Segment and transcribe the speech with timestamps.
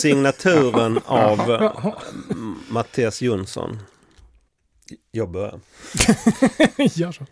[0.00, 1.94] Signaturen av eh,
[2.68, 3.78] Mattias Jonsson.
[5.10, 5.60] Jag börjar.
[6.98, 7.26] Gör så.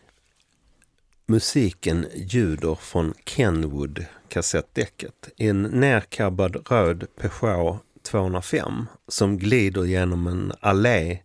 [1.26, 11.18] Musiken ljuder från Kenwood kassettdäcket en nerkabbad röd Peugeot 205 som glider genom en allé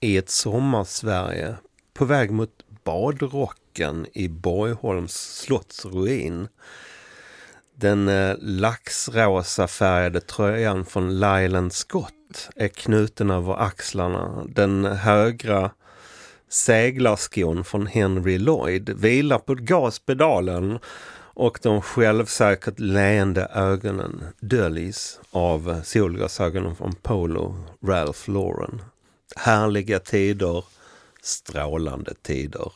[0.00, 1.54] i ett sommarsverige
[1.92, 2.50] på väg mot
[2.84, 6.48] badrocken i Borgholms slottsruin.
[7.76, 14.44] Den eh, laxrosa färgade tröjan från Lyland Scott är knuten över axlarna.
[14.48, 15.70] Den högra
[16.48, 20.78] seglarskon från Henry Lloyd vilar på gaspedalen
[21.34, 28.82] och de självsäkert leende ögonen döljs av solglasögonen från Polo Ralph Lauren.
[29.36, 30.64] Härliga tider,
[31.22, 32.72] strålande tider.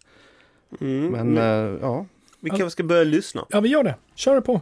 [0.81, 2.07] Mm, Men men eh, ja,
[2.41, 3.47] vi kanske ska börja lyssna.
[3.49, 3.95] Ja, vi gör det.
[4.15, 4.61] Kör det på.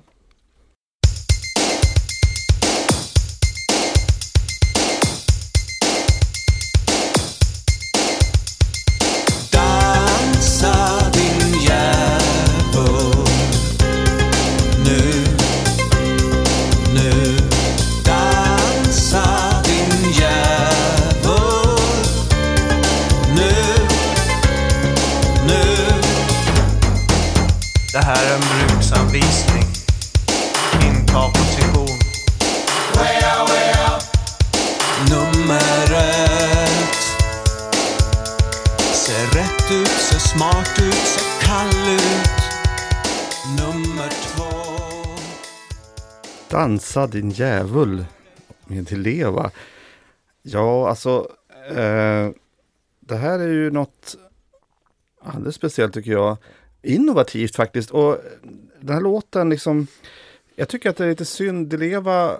[46.56, 48.04] Dansa din djävul
[48.64, 49.50] med leva.
[50.42, 51.30] Ja, alltså.
[51.68, 52.30] Eh,
[53.00, 54.16] det här är ju något
[55.22, 56.36] alldeles speciellt tycker jag.
[56.82, 57.90] Innovativt faktiskt.
[57.90, 58.18] Och
[58.80, 59.86] den här låten liksom.
[60.54, 61.68] Jag tycker att det är lite synd.
[61.68, 62.36] Di Leva.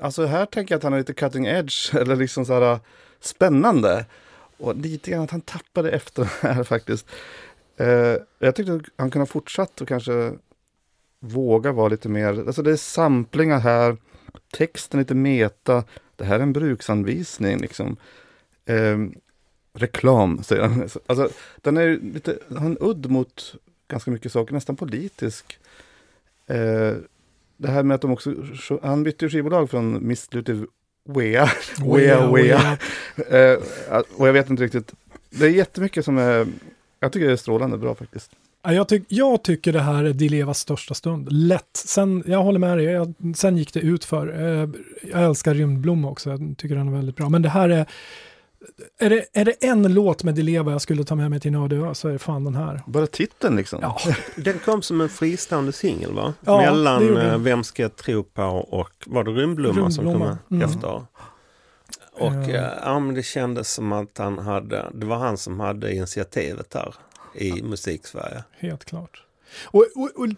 [0.00, 1.94] Alltså här tänker jag att han är lite cutting edge.
[2.00, 2.80] Eller liksom så här eh,
[3.20, 4.06] spännande.
[4.56, 7.06] Och lite grann att han tappade efter det här faktiskt.
[7.76, 10.32] Eh, jag tyckte att han kunde ha fortsatt och kanske
[11.20, 13.96] våga vara lite mer, alltså det är samplingar här,
[14.52, 15.84] texten är lite meta,
[16.16, 17.96] det här är en bruksanvisning liksom.
[18.66, 19.14] Ehm,
[19.72, 20.88] reklam, säger han.
[21.06, 23.54] Alltså, den är lite, har en udd mot
[23.88, 25.58] ganska mycket saker, nästan politisk.
[26.46, 26.94] Eh,
[27.56, 28.34] det här med att de också,
[28.82, 30.66] han bytte ju skivbolag från Miss Lutiv
[31.08, 31.50] Wea,
[31.84, 32.78] Wea, Wea.
[33.16, 33.58] Eh,
[34.16, 34.92] och jag vet inte riktigt,
[35.30, 36.46] det är jättemycket som är,
[37.00, 38.30] jag tycker det är strålande bra faktiskt.
[38.66, 41.32] Ja, jag, tyck, jag tycker det här är Di Levas största stund.
[41.32, 41.70] Lätt.
[41.72, 44.28] Sen, jag håller med dig, jag, sen gick det ut för.
[44.28, 44.68] Eh,
[45.12, 47.28] jag älskar Rymdblomma också, jag tycker den är väldigt bra.
[47.28, 47.86] Men det här är,
[48.98, 51.52] är det, är det en låt med Di Leva jag skulle ta med mig till
[51.52, 52.82] Nördö så är det fan den här.
[52.86, 53.78] Bara titeln liksom.
[53.82, 53.98] Ja,
[54.36, 56.34] Den kom som en fristående singel va?
[56.40, 60.38] Ja, Mellan eh, Vem ska jag tro på och var det Rymdblomma som kom Rymdblomma,
[60.50, 60.68] mm.
[60.68, 60.94] efter?
[60.94, 61.04] Och
[62.18, 62.48] Ja.
[62.48, 66.74] eh, ja, men det kändes som att han hade, det var han som hade initiativet
[66.74, 66.94] här
[67.36, 68.44] i musiksverige.
[68.58, 69.22] helt klart.
[69.64, 70.28] Och, och, och,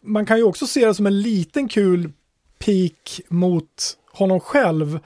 [0.00, 2.12] man kan ju också se det som en liten kul
[2.58, 4.98] peak mot honom själv.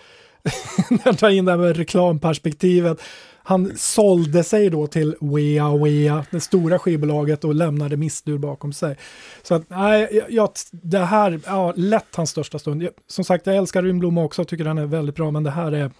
[0.90, 2.98] När jag tar in det här med reklamperspektivet.
[3.46, 8.96] Han sålde sig då till Wea Wea, det stora skivbolaget och lämnade Missdur bakom sig.
[9.42, 12.82] Så att, nej, jag- det här, ja, lätt hans största stund.
[12.82, 15.72] Jag, som sagt, jag älskar Rymdblomma också, tycker den är väldigt bra, men det här
[15.72, 15.90] är,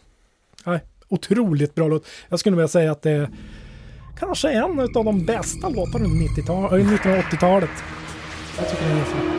[0.65, 2.07] nej, otroligt bra låt.
[2.29, 3.29] Jag skulle vilja säga att det är
[4.19, 7.71] kanske en av de bästa låtarna under 90-tal- 1980-talet.
[7.71, 9.34] Eh, Jag tycker den är jättebra.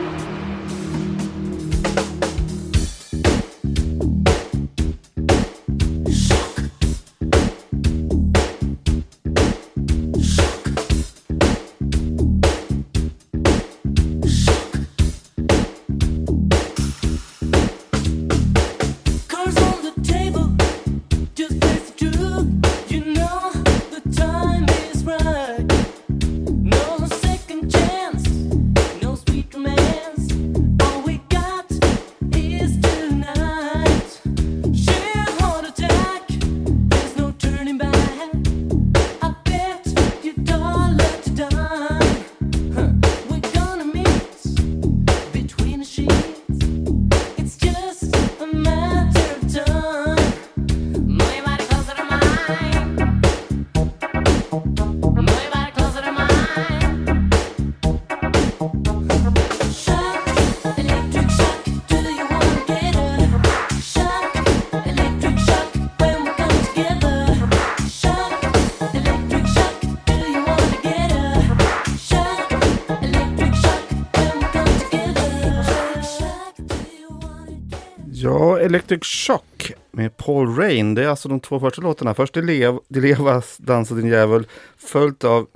[78.66, 80.94] Electric Shock med Paul Rain.
[80.94, 82.14] Det är alltså de två första låtarna.
[82.14, 84.46] Först Dilev, Dilevas Dansa din djävul.
[84.76, 85.46] Följt av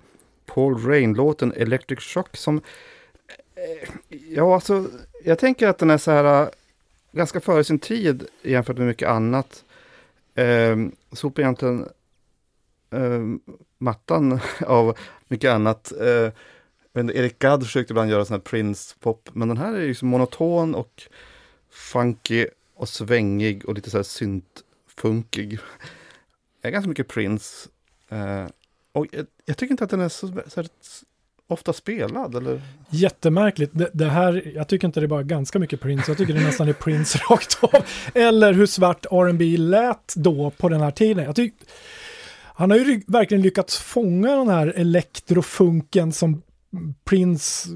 [0.46, 2.60] Paul Rain-låten Electric Shock som...
[3.54, 4.86] Eh, ja, alltså
[5.24, 6.48] jag tänker att den är så här eh,
[7.12, 9.64] ganska före sin tid jämfört med mycket annat.
[10.34, 10.76] Eh,
[11.12, 11.88] sopar egentligen
[12.90, 14.98] eh, mattan av
[15.28, 15.92] mycket annat.
[16.00, 16.32] Eh,
[16.94, 20.74] Eric Gadd försökte ibland göra sån här Prince-pop, men den här är ju liksom monoton
[20.74, 21.02] och
[21.70, 22.46] funky
[22.80, 25.58] och svängig och lite så här syntfunkig.
[26.60, 27.68] Det är ganska mycket Prince.
[28.08, 28.46] Eh,
[28.92, 30.68] och jag, jag tycker inte att den är så, så här,
[31.46, 32.34] ofta spelad.
[32.34, 32.62] Eller?
[32.90, 33.70] Jättemärkligt.
[33.74, 36.40] Det, det här, jag tycker inte det är bara ganska mycket Prince, jag tycker det
[36.40, 37.84] nästan är Prince rakt av.
[38.14, 41.24] Eller hur svart R&B lät då på den här tiden.
[41.24, 41.54] Jag tyck,
[42.54, 46.42] han har ju verkligen lyckats fånga den här elektrofunken som
[47.04, 47.68] Prince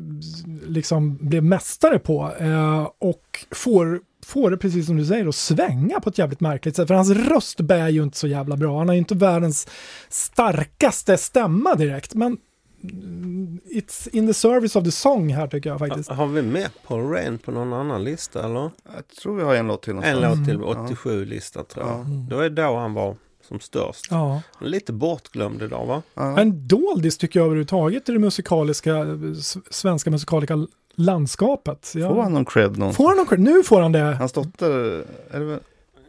[0.67, 6.00] liksom blev mästare på eh, och får, får det precis som du säger att svänga
[6.00, 6.88] på ett jävligt märkligt sätt.
[6.88, 8.79] För hans röst bär ju inte så jävla bra.
[8.79, 9.67] Han har ju inte världens
[10.09, 12.38] starkaste stämma direkt, men
[12.82, 16.11] mm, it's in the service of the song här tycker jag faktiskt.
[16.11, 18.71] Har vi med Paul Rain på någon annan lista eller?
[18.94, 19.91] Jag tror vi har en låt till.
[19.93, 20.49] En någonstans.
[20.49, 21.99] låt till 87-lista tror jag.
[21.99, 22.05] Ja.
[22.29, 23.17] Det var då han var
[23.49, 24.06] som störst.
[24.11, 24.43] Ja.
[24.61, 26.03] Lite bortglömd idag va?
[26.15, 26.41] Ja.
[26.41, 29.35] En doldis tycker jag överhuvudtaget i det musikaliska, eh,
[29.70, 31.93] svenska musikaliska landskapet.
[31.94, 32.08] Ja.
[32.08, 32.96] Får han någon cred någonstans?
[32.96, 33.41] Får han någon cred?
[33.41, 34.01] Nu får han det.
[34.15, 35.60] Hans dotter, är det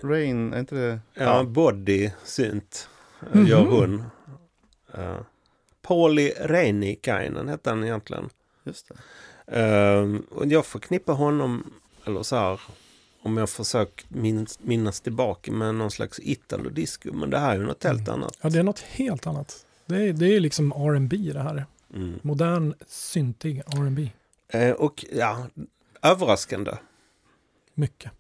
[0.04, 1.00] Rain, är inte det?
[1.13, 2.89] Ja, Body synt
[3.22, 3.48] eh, Mhm.
[3.48, 4.04] gör hon.
[4.98, 5.20] Uh,
[5.82, 8.30] Pauli Reinikainen hette han egentligen.
[8.63, 8.96] just det.
[9.62, 11.63] Ehm, och jag förknippar honom,
[12.06, 12.60] eller så här,
[13.22, 17.13] om jag försöker minnas, minnas tillbaka med någon slags Italo-disco.
[17.13, 18.38] Men det här är ju något helt annat.
[18.42, 19.65] Ja, det är något helt annat.
[19.86, 21.65] Det är, det är liksom R&B det här.
[21.94, 22.20] Mm.
[22.22, 24.10] Modern, syntig R&B.
[24.48, 25.48] Eh, och ja,
[26.02, 26.72] överraskande.
[27.74, 28.12] Mycket.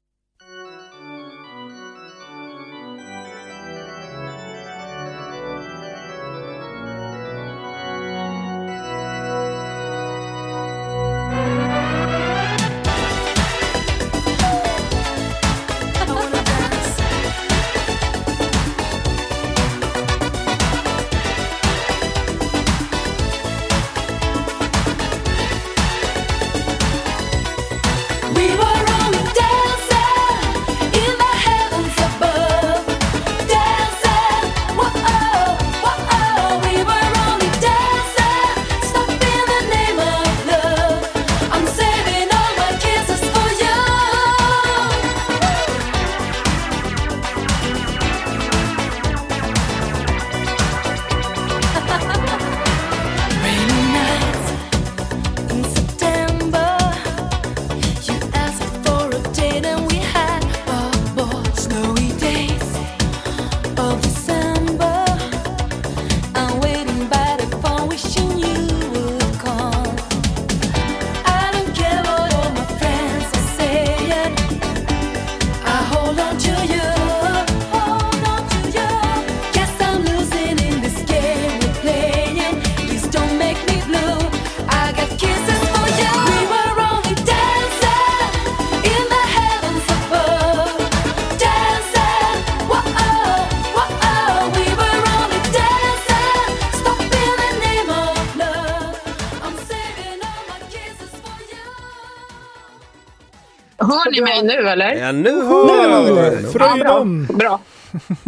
[104.15, 104.95] Ni mig nu eller?
[104.95, 106.47] Ja, nu hör vi!
[106.47, 107.25] Fröjdom!
[107.25, 107.59] Bra.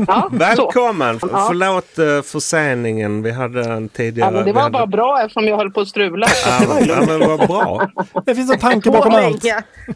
[0.07, 0.37] Ja, så.
[0.37, 1.19] Välkommen!
[1.21, 1.45] Ja.
[1.47, 3.21] Förlåt uh, förseningen.
[3.23, 4.31] Vi hade en Ja, tidigare...
[4.31, 4.73] men det var hade...
[4.73, 6.27] bara bra eftersom jag höll på att strula.
[6.27, 7.89] Så Ja, det var ju men, ja, men vad bra.
[8.25, 9.45] Det finns en tanke bakom allt.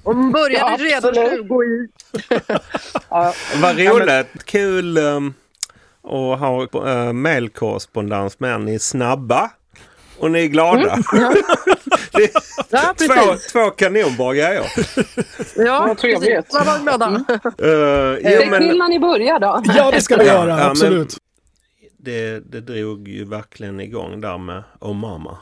[0.04, 1.48] Hon började Ja, redan absolut.
[1.48, 1.88] 20 i.
[3.10, 3.34] ja.
[3.62, 4.46] Vad roligt.
[4.46, 5.34] Kul um,
[6.04, 8.58] att ha uh, mailkorrespondens med er.
[8.58, 9.52] Ni är snabba
[10.20, 10.92] och ni är glada.
[10.92, 11.00] är
[12.70, 14.66] Ja, två, två kanonbra grejer.
[15.56, 16.54] Ja, Vad trevligt.
[16.54, 17.08] Vad var glada.
[17.10, 19.62] Uh, Säg till när ni börjar då.
[19.66, 20.50] Ja, det ska vi göra.
[20.50, 21.18] ja, men- absolut.
[21.98, 25.38] det, det drog ju verkligen igång där med Oh Mama.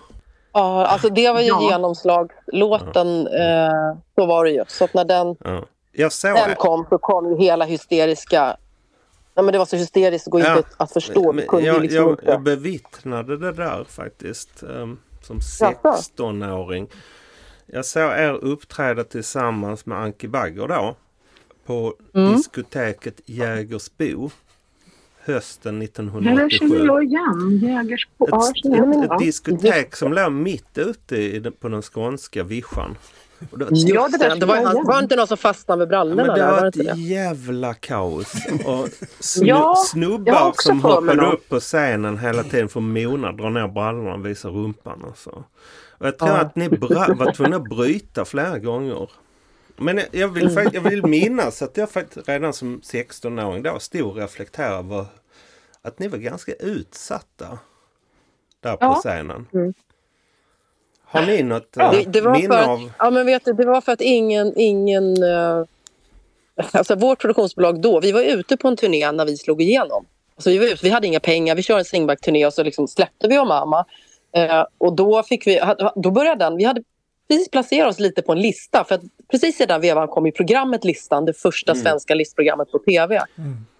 [0.53, 1.69] Ja, alltså det var ju Ja.
[1.71, 3.27] genomslagslåten.
[3.27, 4.63] Eh, så var det ju.
[4.67, 5.65] Så att när den, Ja.
[5.91, 6.35] Jag såg...
[6.35, 8.57] den kom så kom ju hela hysteriska...
[9.35, 10.57] Ja, men det var så hysteriskt att gå Ja.
[10.57, 11.33] inte att förstå.
[11.33, 12.25] Men jag, liksom jag, inte.
[12.25, 14.99] jag bevittnade det där faktiskt um,
[15.29, 15.77] som Jaså?
[16.17, 16.87] 16-åring.
[17.65, 20.95] Jag såg er uppträda tillsammans med Anki Bagger då.
[21.65, 22.33] På Mm.
[22.35, 24.29] diskoteket Jägersbo.
[25.25, 26.49] Hösten Det 1987.
[26.49, 27.59] känner jag igen.
[27.61, 28.27] Jägersbo.
[28.31, 31.81] Ja, jag känner igen Ett, ett, ett diskotek som låg mitt ute i, på den
[31.81, 32.95] skånska vischan.
[33.39, 36.23] Det, Ja, det där det var, han, var inte någon som fastnade med Ja, brallorna?
[36.25, 36.99] men det var Var ett det?
[37.01, 38.33] jävla kaos.
[38.65, 38.87] Och
[39.19, 43.67] snu, Ja, snubbar som hoppade upp på scenen hela tiden för att mona, dra ner
[43.67, 45.03] brallorna och visa rumpan.
[45.03, 45.43] Och, så.
[45.89, 46.37] och jag tror Ja.
[46.37, 49.09] att ni var tvungna att bryta flera gånger.
[49.77, 53.79] Men jag- jag vill, fakt- jag vill minnas att jag faktiskt redan som 16-åring då
[53.79, 55.05] stod och reflekterade över
[55.81, 57.57] att ni var ganska utsatta
[58.63, 58.95] där på Ja.
[59.03, 59.47] scenen.
[59.53, 59.73] Mm.
[61.11, 62.91] Har ni något eh, Det, det, var minne för att, av...
[62.99, 64.53] ja, men vet du, det var för att ingen...
[64.55, 65.63] ingen eh,
[66.71, 70.05] alltså vårt produktionsbolag då, vi var ute på en turné när vi slog igenom.
[70.35, 72.87] Alltså vi, var ute, vi hade inga pengar, vi körde en singback-turné och så liksom
[72.87, 73.85] släppte vi om mamma.
[74.35, 75.61] Eh, och då, fick vi,
[75.95, 76.83] då började den, vi hade
[77.27, 78.83] precis placerat oss lite på en lista.
[78.83, 79.01] För att
[79.31, 83.21] precis i den vevan kom ju programmet Listan, det första svenska listprogrammet på tv.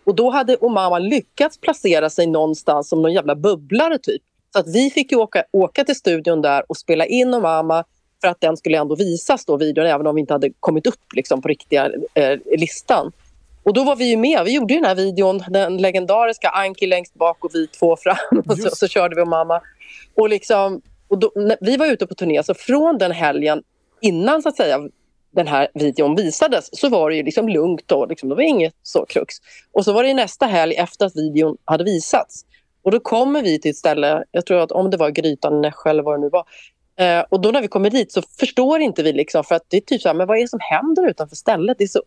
[0.03, 4.21] Och då hade Omama lyckats placera sig någonstans som någon jävla bubblare typ.
[4.53, 7.83] Så att vi fick ju åka, åka till studion där och spela in Omama
[8.21, 11.13] för att den skulle ändå visas då, videon, även om vi inte hade kommit upp
[11.15, 13.11] liksom, på riktiga eh, listan.
[13.63, 14.45] Och då var vi ju med.
[14.45, 18.17] Vi gjorde den här videon, den legendariska Anki längst bak och vi två fram.
[18.47, 19.61] Och så, så körde vi Omama.
[20.15, 23.63] Och liksom, och då, vi var ute på turné, så från den helgen
[24.01, 24.79] innan så att säga
[25.31, 28.73] den här videon visades så var det ju liksom lugnt och liksom, det var inget
[28.83, 29.35] så krux.
[29.71, 32.45] Och så var det nästa helg efter att videon hade visats.
[32.81, 35.89] Och då kommer vi till ett ställe, jag tror att om det var Grytan, Nässjö
[35.89, 36.45] eller vad det nu var.
[36.99, 39.77] Eh, och då när vi kommer dit så förstår inte vi liksom för att det
[39.77, 41.77] är typ så här, men vad är det som händer utanför stället?
[41.77, 42.03] Det är så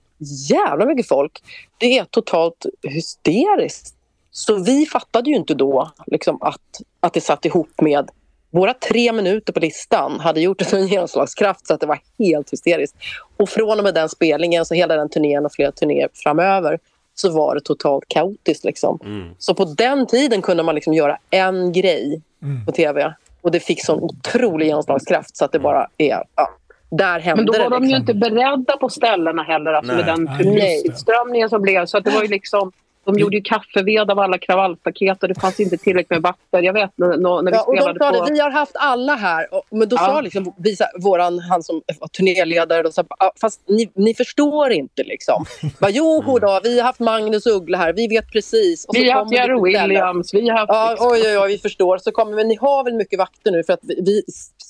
[0.48, 1.42] jävla mycket folk.
[1.78, 3.94] Det är totalt hysteriskt.
[4.30, 8.10] Så vi fattade ju inte då liksom, att, att det satt ihop med
[8.50, 12.52] våra tre minuter på listan hade gjort en sån genomslagskraft så att det var helt
[12.52, 12.96] hysteriskt.
[13.36, 16.78] Och från och med den spelningen, så hela den turnén och flera turnéer framöver
[17.14, 18.64] så var det totalt kaotiskt.
[18.64, 18.98] Liksom.
[19.04, 19.28] Mm.
[19.38, 22.66] Så på den tiden kunde man liksom göra en grej Mm.
[22.66, 26.22] på tv och det fick sån otrolig genomslagskraft så att det bara är...
[26.36, 26.48] Ja,
[26.90, 27.76] där hände Men då var det.
[27.76, 28.00] de ju Liksom.
[28.18, 30.04] inte beredda på ställena heller, alltså Nej.
[30.04, 30.44] med den det.
[30.44, 31.86] turnéutströmningen som blev.
[31.86, 32.72] Så att det var ju liksom,
[33.04, 36.62] de gjorde ju kaffeved av alla kravallstaket och det fanns inte tillräckligt med vakter.
[36.62, 37.08] Jag vet när,
[37.42, 38.24] när vi Ja, och de spelade sa på...
[38.26, 39.54] det, vi har haft alla här.
[39.54, 40.06] Och, men då Ja.
[40.06, 44.72] sa liksom, vi, våran, han som var turnéledare, så här, "Ah, fast ni, ni förstår
[44.72, 45.44] inte liksom.
[45.80, 48.86] Bara, jo då, vi har haft Magnus Uggla här, vi vet precis.
[48.92, 49.62] Vi har haft Jerry.
[49.62, 50.68] Williams, vi har haft...
[50.72, 51.98] Ja, oj, oj, oj, vi förstår.
[51.98, 54.22] Så kommer, men ni har väl mycket vakter nu för att vi, vi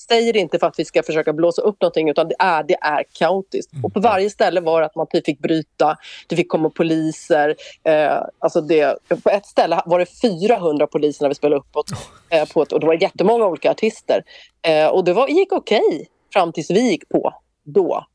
[0.07, 2.77] säger det inte för att vi ska försöka blåsa upp någonting utan det är, det
[2.81, 3.71] är kaotiskt.
[3.83, 7.55] Och på varje ställe var det att man typ fick bryta, det fick komma poliser.
[7.83, 11.91] Eh, alltså det, på ett ställe var det 400 poliser när vi spelade uppåt.
[12.29, 14.23] Eh, på ett, och det var jättemånga olika artister.
[14.61, 17.33] Eh, och det var, gick okej fram tills vi gick på
[17.63, 18.05] då.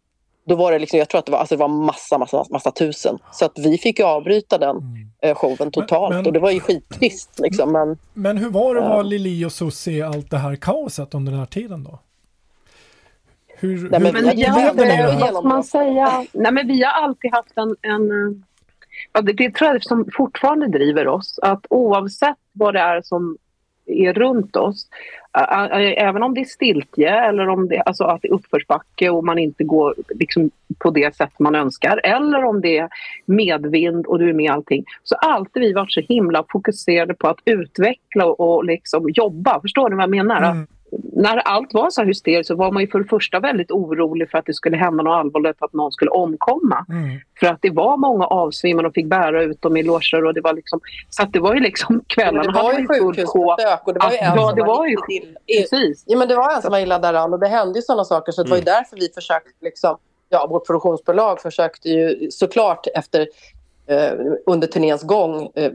[0.49, 2.71] Då var det liksom, jag tror att det var, alltså det var massa, massa, massa
[2.71, 3.19] tusen.
[3.33, 4.77] Så att vi fick avbryta den
[5.23, 6.15] eh, showen totalt.
[6.15, 7.73] men- och det var ju skittrist liksom.
[7.73, 11.15] Men, Men hur var det att vara Lili och Susie i allt det här kaoset
[11.15, 11.99] under den här tiden då?
[13.61, 16.27] Hur, Nej, hur men Men jag- ja, det men, vad ska man säga?
[16.33, 17.77] Nej, men vi har alltid haft en...
[17.83, 18.37] en eh,
[19.13, 21.39] ja, det, det tror jag som fortfarande driver oss.
[21.43, 23.37] Att oavsett vad det är som
[23.89, 24.89] är runt oss,
[25.97, 29.39] även om det är stiltje eller om det, alltså att det är uppförsbacke och man
[29.39, 32.89] inte går liksom på det sätt man önskar eller om det är
[33.27, 37.15] medvind och du är med i allting så har alltid vi varit så himla fokuserade
[37.15, 39.61] på att utveckla och, och liksom jobba.
[39.61, 40.51] Förstår ni vad jag menar?
[40.51, 40.67] Mm
[41.13, 44.31] när allt var så här hysteriskt så var man ju för det första väldigt orolig
[44.31, 46.87] för att det skulle hända något allvarligt, att någon skulle omkomma.
[46.89, 47.19] Mm.
[47.41, 50.41] För att det var många avsvimmade och fick bära ut dem i loger och det
[50.41, 50.81] var liksom,
[51.11, 53.55] så att det var ju liksom kvällarna det var hade ju man ju full sjå.
[53.57, 56.05] sjukhusbesök och det var ju Ja, en ja, som det var ju riktigt ill- Precis.
[56.07, 58.33] Ja, men det var en som var illa däran och det hände ju sådana saker
[58.33, 59.97] så det var ju därför vi försökte liksom
[60.29, 63.21] ja, vårt produktionsbolag försökte ju såklart efter
[63.87, 64.13] eh,
[64.47, 65.73] under turnéns gång eh,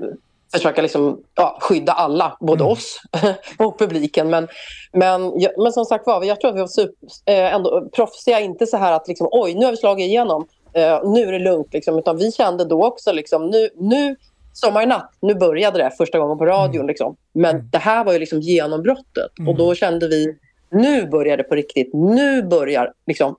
[0.53, 3.01] försöka liksom, ja, skydda alla, både oss
[3.57, 4.29] och publiken.
[4.29, 4.47] Men,
[4.91, 5.21] men,
[5.57, 8.39] men som sagt var, jag tror att vi var super, eh, ändå proffsiga.
[8.39, 10.47] Inte så här att liksom, oj, nu har vi slagit igenom.
[10.73, 11.73] Eh, nu är det lugnt.
[11.73, 14.15] Liksom, utan vi kände då också liksom, nu, nu
[14.53, 16.87] Sommar i natt, nu började det första gången på radion.
[16.87, 17.15] Liksom.
[17.33, 19.31] Men det här var ju liksom genombrottet.
[19.47, 20.37] Och då kände vi,
[20.71, 21.93] nu börjar det på riktigt.
[21.93, 23.35] Nu börjar liksom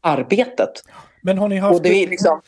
[0.00, 0.82] arbetet.
[1.22, 2.40] Men har ni haft, Och det liksom,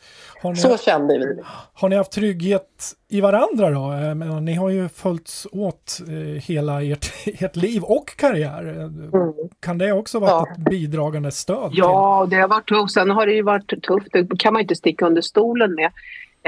[0.49, 1.41] ni, så kände vi.
[1.73, 3.91] har ni haft trygghet i varandra då?
[3.93, 6.13] Eh, men Ni har ju följts åt eh,
[6.43, 7.05] hela ert,
[7.41, 8.79] ert liv och karriär.
[8.79, 9.21] Eh,
[9.59, 10.47] Kan det också vara Ja.
[10.51, 11.69] ett bidragande stöd?
[11.69, 12.93] till- Ja, det har varit tufft.
[12.93, 14.07] Sen har det ju varit tufft.
[14.11, 15.91] Det kan man inte sticka under stolen med.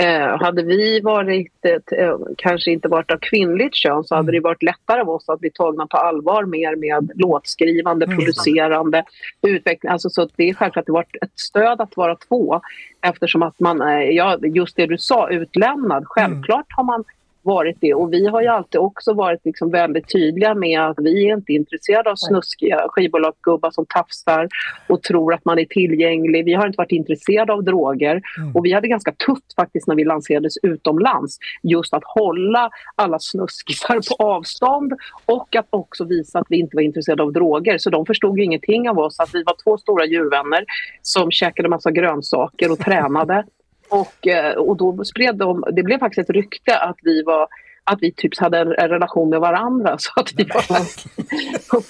[0.01, 1.65] Eh, hade vi varit,
[1.97, 5.39] eh, kanske inte varit av kvinnligt kön så hade det varit lättare av oss att
[5.39, 8.17] bli tagna på allvar mer med låtskrivande, Mm.
[8.17, 9.03] producerande,
[9.47, 9.91] utveckling.
[9.91, 12.61] Alltså, så det är självklart att det varit ett stöd att vara två
[13.01, 16.03] eftersom att man, är- ja, just det du sa, utlämnad.
[16.07, 17.03] Självklart har man
[17.49, 21.29] varit det och vi har ju alltid också varit liksom väldigt tydliga med att vi
[21.29, 24.47] är inte intresserade av snuskiga skivbolagsgubbar som tafsar
[24.87, 26.45] och tror att man är tillgänglig.
[26.45, 28.21] Vi har inte varit intresserade av droger
[28.53, 33.99] och vi hade ganska tufft faktiskt när vi lanserades utomlands just att hålla alla snuskisar
[34.09, 34.93] på avstånd
[35.25, 37.77] och att också visa att vi inte var intresserade av droger.
[37.77, 40.65] Så de förstod ju ingenting av oss att vi var två stora djurvänner
[41.01, 43.43] som käkade massa grönsaker och tränade.
[43.89, 47.47] Och, eh, och då spred de, det blev faktiskt ett rykte att vi var
[47.83, 49.97] att vi typ hade en, en relation med varandra.
[49.99, 50.61] Så att, vi var,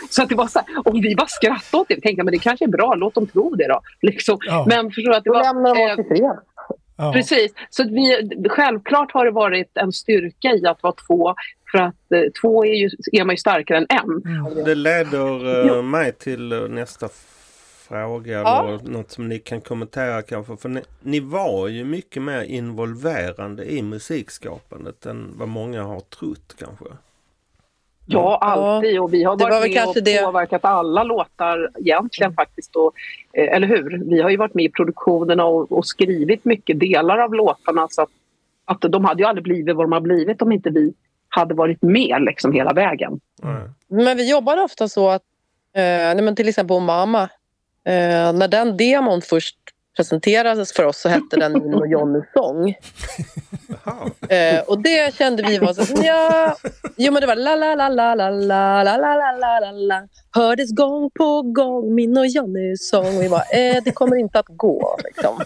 [0.09, 2.31] så att det var så här, om vi bara skrattade åt det, tänkte jag men
[2.31, 3.81] det kanske är bra, låt dem tro det då.
[4.01, 4.37] Liksom.
[4.41, 4.65] Ja.
[4.69, 6.37] Men förstår att det Då var, lämnar de eh, oss i fred.
[6.97, 7.13] Ja.
[7.13, 7.53] Precis.
[7.69, 11.33] Så att vi, självklart har det varit en styrka i att vara två.
[11.71, 14.39] För att eh, två är, ju, är man ju starkare än en.
[14.39, 14.63] Mm.
[14.65, 17.09] Det leder eh, mig till eh, nästa
[17.89, 18.33] fråga.
[18.41, 18.67] Ja.
[18.67, 20.57] Eller något som ni kan kommentera kanske.
[20.57, 26.55] För ni, ni var ju mycket mer involverande i musikskapandet än vad många har trott
[26.59, 26.85] kanske.
[28.11, 28.99] Ja, alltid.
[28.99, 32.75] Och vi har var varit väl med kanske och det- påverkat alla låtar egentligen faktiskt.
[32.75, 32.93] Och,
[33.33, 34.03] eh, eller hur?
[34.09, 37.87] Vi har ju varit med i produktionerna och, och skrivit mycket delar av låtarna.
[37.89, 38.09] Så att,
[38.65, 40.93] att de hade ju aldrig blivit vad de har blivit om inte vi
[41.29, 43.19] hade varit med liksom hela vägen.
[43.43, 43.63] Nej.
[43.87, 45.21] Men vi jobbade ofta så att,
[45.75, 47.29] eh, nej men till exempel om Mamma,
[47.89, 49.55] eh, när den demon först
[49.97, 52.75] presenterades för oss så hette den Min och Johnny sång.
[54.29, 56.55] Eh, och det kände vi var så ja,
[56.97, 60.07] jo men det var la la la la la la la la la la la
[60.31, 63.17] hördes gång på gång min och Johnnys sång.
[63.17, 64.99] Och vi bara, eh, det kommer inte att gå.
[65.03, 65.41] Liksom.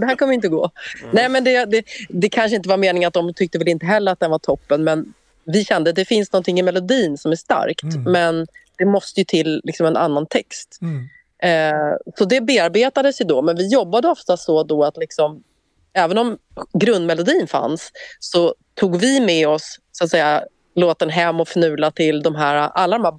[0.00, 0.70] det här kommer inte gå.
[1.12, 4.12] Nej men det, det, det kanske inte var meningen att de tyckte väl inte heller
[4.12, 7.36] att den var toppen men vi kände att det finns någonting i melodin som är
[7.36, 8.12] starkt Mm.
[8.12, 8.46] men
[8.78, 10.78] det måste ju till liksom en annan text.
[10.82, 11.08] Mm.
[11.42, 15.42] Eh, så det bearbetades ju då, men vi jobbade ofta så då att liksom,
[15.92, 16.38] även om
[16.72, 20.42] grundmelodin fanns så tog vi med oss så att säga,
[20.74, 23.14] låten hem och fnula till de här, alla de här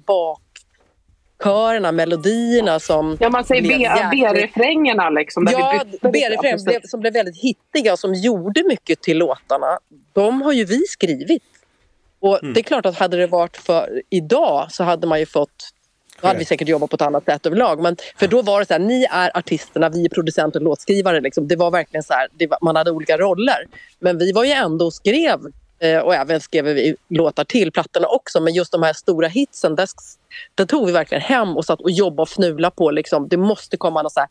[1.38, 3.62] bakkörerna, melodierna som Ja, man säger
[4.10, 5.48] B-refrängerna liksom.
[5.52, 6.08] Ja, vi bytte lite.
[6.08, 6.90] B-refräng Ja, blev, precis.
[6.90, 9.78] som blev väldigt hittiga och som gjorde mycket till låtarna.
[10.12, 11.42] De har ju vi skrivit.
[12.20, 12.54] Och Mm.
[12.54, 15.68] det är klart att hade det varit för idag så hade man ju fått
[16.20, 17.82] då hade vi säkert jobbat på ett annat sätt överlag.
[17.82, 21.20] Men för då var det så här, ni är artisterna, vi är producenter och låtskrivare.
[21.20, 21.48] Liksom.
[21.48, 23.66] Det var verkligen så här, det var, man hade olika roller.
[23.98, 25.40] Men vi var ju ändå och skrev,
[25.80, 28.40] eh, och även skrev vi låtar till plattorna också.
[28.40, 29.88] Men just de här stora hitsen, där,
[30.54, 32.90] där tog vi verkligen hem och satt och jobbade och fnula på.
[32.90, 33.28] Liksom.
[33.28, 34.28] Det måste komma någon så här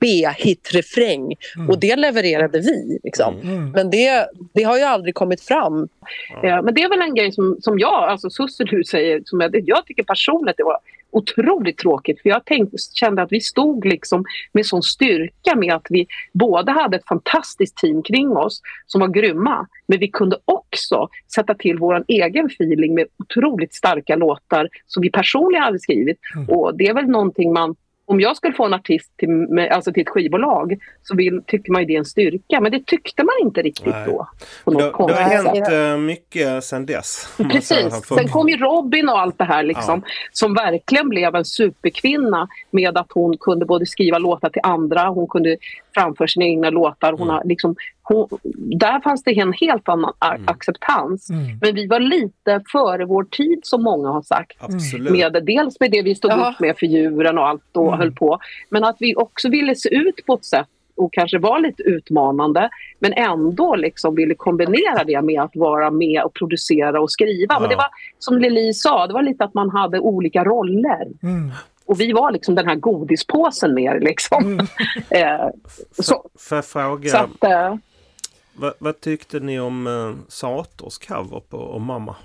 [0.00, 1.34] B-hit-refräng.
[1.68, 2.98] Och det levererade vi.
[3.04, 3.40] Liksom.
[3.40, 3.70] Mm.
[3.70, 5.88] Men det, det har ju aldrig kommit fram.
[6.42, 9.40] Ja, men det är väl en grej som, som jag, alltså Susse du säger, som
[9.40, 10.78] jag, jag tycker personligt det var
[11.12, 12.22] otroligt tråkigt.
[12.22, 16.72] För jag tänkte, kände att vi stod liksom med sån styrka med att vi båda
[16.72, 19.66] hade ett fantastiskt team kring oss som var grymma.
[19.86, 25.10] Men vi kunde också sätta till vår egen feeling med otroligt starka låtar som vi
[25.10, 26.18] personligen hade skrivit.
[26.48, 27.76] Och det är väl någonting man
[28.10, 31.82] om jag skulle få en artist till, alltså till ett skivbolag så vill, tycker man
[31.82, 32.60] ju det är en styrka.
[32.60, 34.06] Men det tyckte man inte riktigt Nej.
[34.06, 34.28] då.
[34.64, 35.72] På Det, något det har konstigt sätt.
[35.72, 37.34] hänt eh, mycket sedan dess.
[37.36, 38.06] Precis.
[38.08, 42.98] Sen kom ju Robin och allt det här liksom, som verkligen blev en superkvinna med
[42.98, 45.56] att hon kunde både skriva låtar till andra, hon kunde
[45.94, 47.12] framföra sina egna låtar.
[47.12, 48.28] Hon har liksom, hon,
[48.78, 51.30] där fanns det en helt annan a- acceptans.
[51.30, 51.42] Mm.
[51.62, 54.56] Men vi var lite före vår tid som många har sagt.
[54.60, 55.12] Absolut.
[55.12, 56.50] Med, dels med det vi stod Ja.
[56.50, 57.98] upp med för djuren och allt och Mm.
[57.98, 58.38] höll på.
[58.68, 62.68] Men att vi också ville se ut på ett sätt och kanske var lite utmanande
[62.98, 67.54] men ändå liksom ville kombinera det med att vara med och producera och skriva.
[67.54, 67.68] Men Ja.
[67.68, 67.86] det var
[68.18, 71.06] som Lili sa, det var lite att man hade olika roller.
[71.22, 71.50] Mm.
[71.90, 74.58] Och vi var liksom den här godispåsen mer liksom.
[75.10, 75.48] eh,
[75.98, 77.74] så, Får jag fråga, så att, eh,
[78.54, 82.16] vad, vad tyckte ni om eh, Sators cover på och Mamma?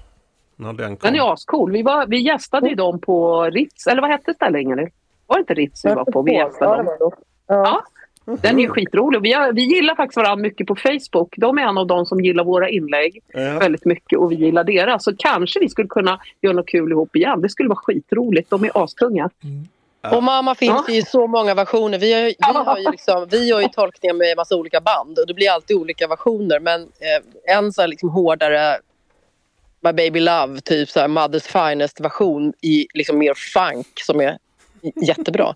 [0.55, 1.11] När den kom?
[1.11, 1.71] den är ascool.
[1.71, 4.89] Vi, var, vi gästade ju dem på Ritz, eller vad hette stället Ingrid?
[5.27, 6.21] Var det inte Ritz vi var på?
[6.21, 7.11] Vi gästade dem.
[7.47, 7.83] Ja,
[8.25, 9.21] den är ju skitrolig.
[9.21, 11.33] Vi, har, vi gillar faktiskt varandra mycket på Facebook.
[11.37, 13.59] De är en av de som gillar våra inlägg Ja.
[13.59, 15.03] väldigt mycket och vi gillar deras.
[15.03, 17.41] Så kanske vi skulle kunna göra något kul ihop igen.
[17.41, 18.49] Det skulle vara skitroligt.
[18.49, 19.29] De är astunga.
[20.11, 20.93] Och Mamma finns Ja.
[20.93, 21.97] i så många versioner.
[21.99, 25.19] Vi, har, ju- vi, har ju liksom, vi gör ju tolkningar med massa olika band
[25.19, 26.59] och det blir alltid olika versioner.
[26.59, 28.77] Men eh, en så här liksom hårdare
[29.81, 34.37] My Baby Love, typ så här Mother's Finest version i liksom mer funk som är
[35.07, 35.55] jättebra.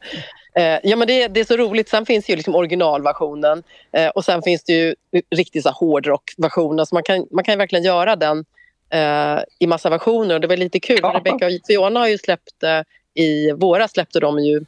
[0.53, 1.89] Eh, ja, men det, det är så roligt.
[1.89, 4.95] Sen finns det ju liksom originalversionen eh, och sen finns det ju
[5.35, 6.85] riktigt så här hårdrockversioner.
[6.85, 8.45] Så man kan, man kan ju verkligen göra den
[8.89, 10.35] eh, i massa versioner.
[10.35, 10.99] Och det var lite kul.
[11.01, 11.13] Ja.
[11.15, 12.81] Rebecca och Fiona har ju släppt eh,
[13.23, 14.65] i våras släppte de ju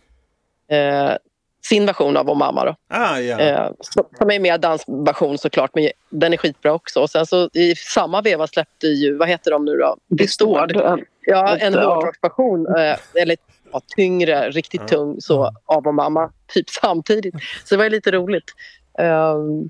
[0.68, 1.12] eh,
[1.64, 2.66] sin version av Om mamma.
[2.66, 2.76] Då.
[2.90, 3.40] Ah, ja.
[3.40, 3.72] Eh,
[4.20, 7.02] som- är mer dansversion såklart, men den är skitbra också.
[7.02, 9.98] Och sen så i samma veva släppte ju, vad heter de nu då?
[10.08, 10.72] Distord.
[11.26, 12.68] Ja, en hårdrocksversion.
[12.78, 13.38] Eh, eller
[13.74, 14.88] ja, tyngre, riktigt Ja.
[14.88, 17.36] tung, så av Om mamma typ samtidigt.
[17.64, 18.54] Så det var ju lite roligt.
[19.00, 19.70] Ehm,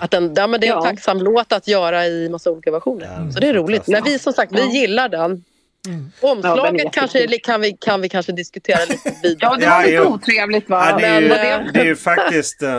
[0.00, 0.84] att den, ja, men det är en Ja.
[0.84, 3.22] tacksam låt att göra i massa olika versioner.
[3.26, 3.88] Ja, så det är roligt.
[3.88, 4.70] Men vi som sagt, vi Ja.
[4.72, 5.44] gillar den.
[5.86, 6.12] Mm.
[6.20, 9.36] Omslaget Ja, är kanske, kan, vi, kan vi kanske diskutera lite vidare.
[9.40, 10.04] Ja, det Ja, var lite jo.
[10.04, 10.86] otrevligt va?
[10.90, 12.70] Ja, det, är ju, men, det, är ju faktiskt eh,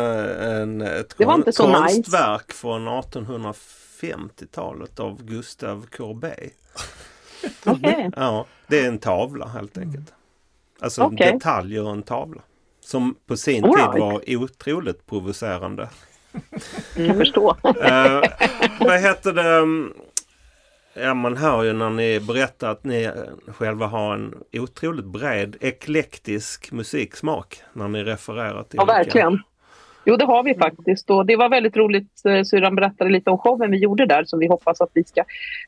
[0.61, 1.79] en, ett Det var kon- inte så nice.
[1.93, 6.53] konstverk från 1850-talet av Gustave Courbet.
[7.65, 8.09] Okej.
[8.15, 10.13] Ja, det är en tavla helt enkelt.
[10.79, 11.31] Alltså Okej.
[11.33, 12.41] detaljer och en tavla.
[12.79, 15.89] Som på sin All tid var otroligt provocerande.
[16.97, 17.57] Jag förstår.
[17.63, 18.21] Eh,
[18.79, 19.55] vad heter det?
[19.57, 19.93] mm,
[20.93, 25.55] Ja, man hör ju när ni berättar att ni eh, själva har en otroligt bred
[25.61, 29.39] eklektisk musiksmak när ni refererar till Ja, olika- verkligen.
[30.05, 31.09] Jo, det har vi faktiskt.
[31.09, 32.25] Och det var väldigt roligt.
[32.25, 35.23] eh, Syrran berättade lite om showen vi gjorde där som vi hoppas att vi ska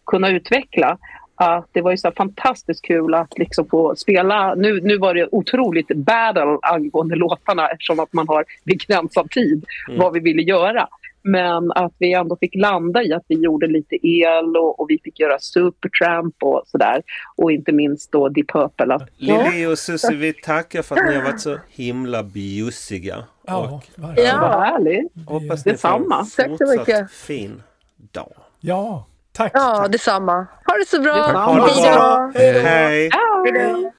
[0.06, 0.98] kunna utveckla.
[1.44, 4.56] Att det var ju så fantastiskt kul att liksom få spela.
[4.56, 10.00] Nu, nu var det otroligt battle angående låtarna eftersom att man har begränsad tid Mm.
[10.00, 10.88] vad vi ville göra.
[11.24, 15.00] Men att vi ändå fick landa i att vi gjorde lite el och, och vi
[15.04, 17.02] fick göra Supertramp och sådär.
[17.36, 18.94] Och inte minst då Deep Purple.
[18.96, 23.24] Att, Lili och Susie, vi tackar för att ni har varit så himla bjussiga.
[23.48, 23.58] Ja,
[23.98, 24.04] Och.
[24.18, 24.60] Ja.
[24.60, 25.12] Härligt.
[25.28, 26.26] hoppas ni får Detsamma.
[26.38, 27.64] en fortsatt fin
[28.12, 28.34] dag.
[28.60, 29.52] Ja, tack.
[29.54, 29.92] Ja, tack.
[29.92, 30.48] detsamma.
[30.66, 31.16] Ha det så bra.
[31.16, 31.40] Detsamma.
[31.40, 31.92] Ha det då.
[31.92, 32.32] bra.
[32.36, 32.62] Hej.
[32.62, 33.10] Hej!
[33.54, 33.92] Hej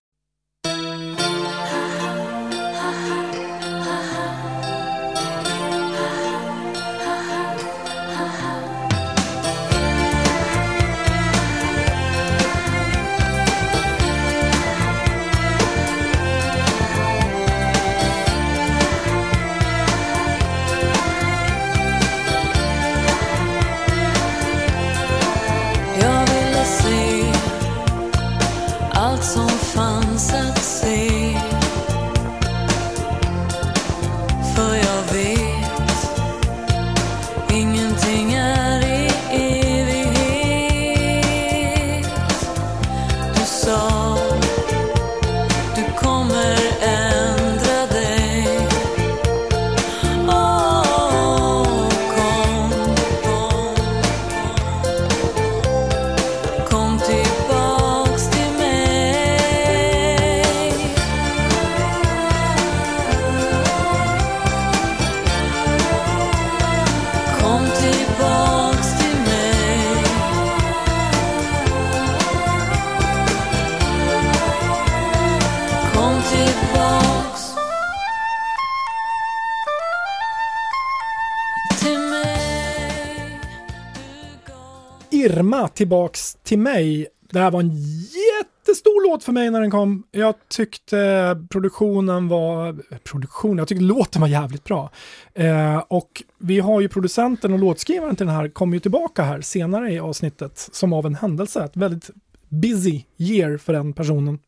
[85.53, 87.07] Irma tillbaks till mig.
[87.31, 90.03] Det här var en jättestor låt för mig när den kom.
[90.11, 92.77] Jag tyckte produktionen var...
[93.05, 93.59] Produktion?
[93.59, 94.91] Jag tyckte låten var jävligt bra.
[95.35, 99.41] Eh, och vi har ju producenten och låtskrivaren till den här kommer ju tillbaka här
[99.41, 101.65] senare i avsnittet som av en händelse.
[101.65, 102.11] Ett väldigt
[102.49, 104.39] busy year för den personen.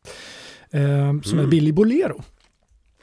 [0.71, 2.21] Eh, som är Billy Bolero.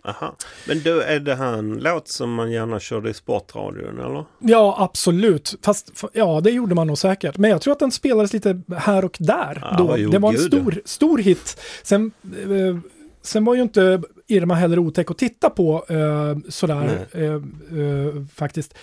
[0.04, 0.36] Aha.
[0.66, 4.24] Men du, är det här en låt som man gärna körde i sportradion eller?
[4.38, 5.54] Ja, absolut.
[5.62, 7.38] Fast ja, det gjorde man nog säkert.
[7.38, 9.58] Men jag tror att den spelades lite här och där.
[9.62, 9.98] Ja, då.
[9.98, 10.46] jo, det var en gud.
[10.46, 11.60] stor, stor hit.
[11.82, 12.12] Sen,
[12.42, 12.78] eh,
[13.22, 18.74] sen var ju inte Irma heller otäck att titta på eh, sådär eh, eh, faktiskt.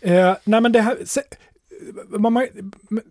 [0.00, 0.96] Eh, nej, men det här...
[1.04, 1.20] Se,
[2.18, 2.46] man,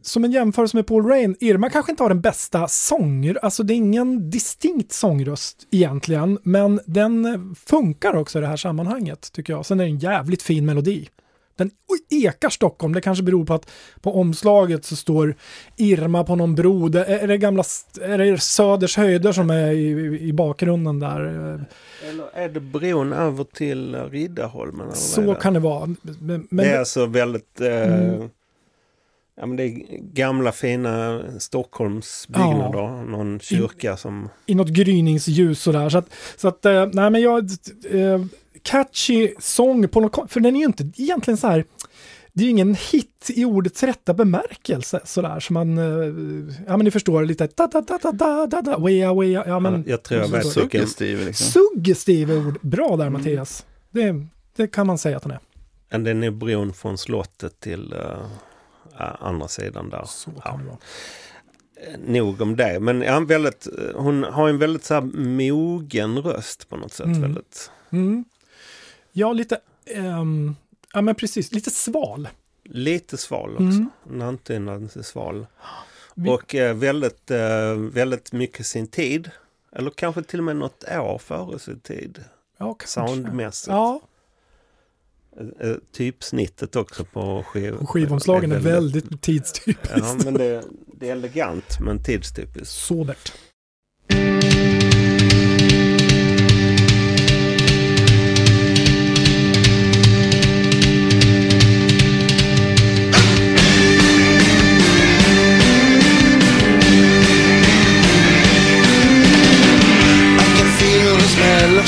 [0.02, 3.74] som en jämförelse med Paul Rain, Irma kanske inte har den bästa sånger, alltså det
[3.74, 9.66] är ingen distinkt sångröst egentligen, men den funkar också i det här sammanhanget tycker jag.
[9.66, 11.10] Sen är det en jävligt fin melodi.
[11.56, 11.72] Den
[12.10, 15.36] ekar Stockholm, det kanske beror på att på omslaget så står
[15.78, 16.90] Irma på någon bro.
[16.90, 17.64] Det, är det gamla,
[18.02, 21.20] är det Söders höjder som är i, i bakgrunden där?
[22.10, 24.96] Eller är det bron över till Riddarholmen?
[24.96, 25.36] Så det?
[25.36, 25.86] kan det vara.
[26.02, 27.62] Men, men det är alltså väldigt...
[27.62, 28.30] Eh, Mm.
[29.40, 33.06] Ja, men det är gamla fina Stockholmsbyggnader.
[33.06, 34.30] Någon kyrka som...
[34.46, 35.90] i något gryningsljus sådär.
[35.90, 37.50] Så att, så att eh, nej men jag,
[37.90, 38.26] eh,
[38.64, 41.66] catchy sång på något, för den är ju inte egentligen så här,
[42.34, 46.84] det är ju ingen hit i ordets rätta bemärkelse sådär som man, eh, ja men
[46.84, 50.04] ni förstår lite da da da da da da da wea wea, ja men jag
[50.04, 50.48] tror jag så- vet.
[50.48, 51.62] Suggestiv liksom.
[51.62, 53.66] suggestiva ord, bra där Mattias.
[53.92, 54.26] Det,
[54.56, 55.40] det kan man säga att den är.
[55.92, 58.30] Men Den är bron från slottet till ja,
[59.20, 60.04] andra sidan där.
[60.06, 60.58] Så kan Ja.
[60.58, 60.78] det vara.
[61.94, 62.80] Eh, Nog om det.
[62.80, 65.02] Men ja, väldigt, eh, hon har en väldigt så här
[65.38, 67.06] mogen röst på något sätt.
[67.06, 67.22] Mm.
[67.22, 68.26] Väldigt, Mm.
[69.12, 70.56] Ja, lite, ehm,
[70.94, 72.28] ja men precis, lite sval.
[72.64, 73.86] lite sval också.
[74.10, 74.22] Mm.
[74.22, 75.48] Antyder sig sval.
[76.16, 79.32] Vi- Och eh, väldigt, eh, väldigt mycket sin tid.
[79.76, 82.24] Eller kanske till och med något år före sin tid.
[82.58, 82.88] Ja, kanske.
[82.88, 83.68] Soundmässigt.
[83.68, 84.02] Ja,
[85.92, 89.92] Typsnittet också på skiv skivomslagen är väldigt tidstypiskt.
[89.96, 90.64] Ja, men det,
[91.00, 92.76] det är elegant men tidstypiskt.
[92.76, 93.34] Sobert.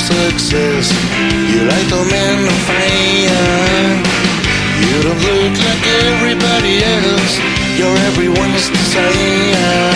[0.02, 1.11] Success.
[1.68, 4.02] Light the man on fire.
[4.82, 7.38] You don't look like everybody else.
[7.78, 9.91] You're everyone's desire.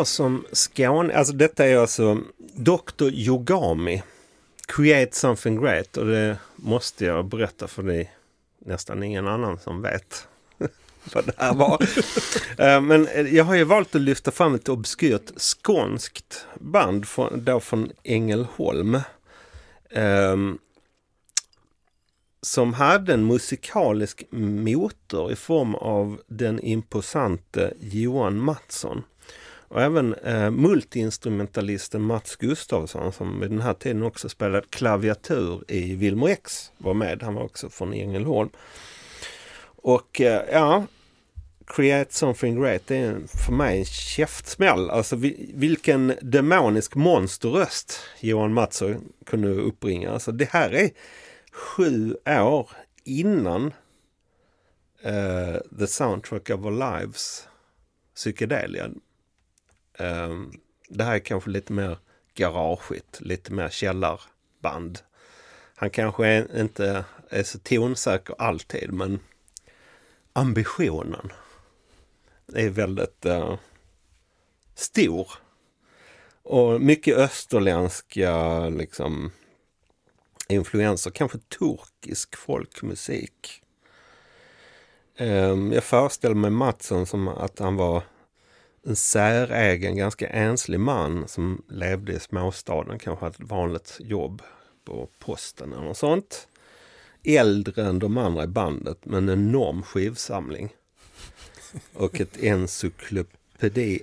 [0.00, 2.18] Jag som Skåne, alltså detta är alltså
[2.54, 3.10] Dr.
[3.12, 4.02] Yogami.
[4.66, 8.10] Create something great och det måste jag berätta för det är
[8.58, 10.28] nästan ingen annan som vet
[11.14, 11.82] vad det här var.
[12.58, 17.44] Eh, Men eh, jag har ju valt att lyfta fram ett obskyrt skånskt band från,
[17.44, 19.00] då från Ängelholm.
[19.90, 20.58] Ehm,
[22.42, 29.02] som hade en musikalisk motor i form av den imposante Johan Mattsson.
[29.70, 35.94] Och även eh, multiinstrumentalisten Mats Gustafsson som vid den här tiden också spelade klaviatur i
[35.94, 37.22] Wilmer X var med.
[37.22, 38.50] Han var också från Ängelholm.
[39.76, 40.86] Och eh, ja,
[41.66, 44.90] Create Something Great det är för mig en käftsmäll.
[44.90, 50.10] Alltså vi, vilken demonisk monsterröst Johan Mattsson kunde uppbringa.
[50.10, 50.90] Alltså det här är
[51.52, 52.70] sju år
[53.04, 53.72] innan
[55.02, 57.48] eh, The Soundtrack of Our Lives
[58.14, 58.90] Psykedelia.
[60.00, 60.52] Ehm,
[60.88, 61.98] det här är kanske lite mer
[62.34, 64.98] garageigt, lite mer källarband.
[65.74, 69.20] Han kanske är, inte är så tonsäker alltid men
[70.32, 71.32] ambitionen
[72.54, 73.56] är väldigt uh,
[74.74, 75.30] stor.
[76.42, 79.32] Och mycket österländska liksom
[80.48, 83.62] influenser, kanske turkisk folkmusik.
[85.18, 88.02] Um, jag föreställer mig Mattsson som att han var
[88.82, 94.42] en särägen, ganska enslig man som levde i småstaden, kanske hade ett vanligt jobb
[94.84, 96.48] på posten eller något sånt.
[97.24, 100.74] Äldre än de andra i bandet, men en enorm skivsamling.
[101.92, 104.02] Och ett encyklopedi,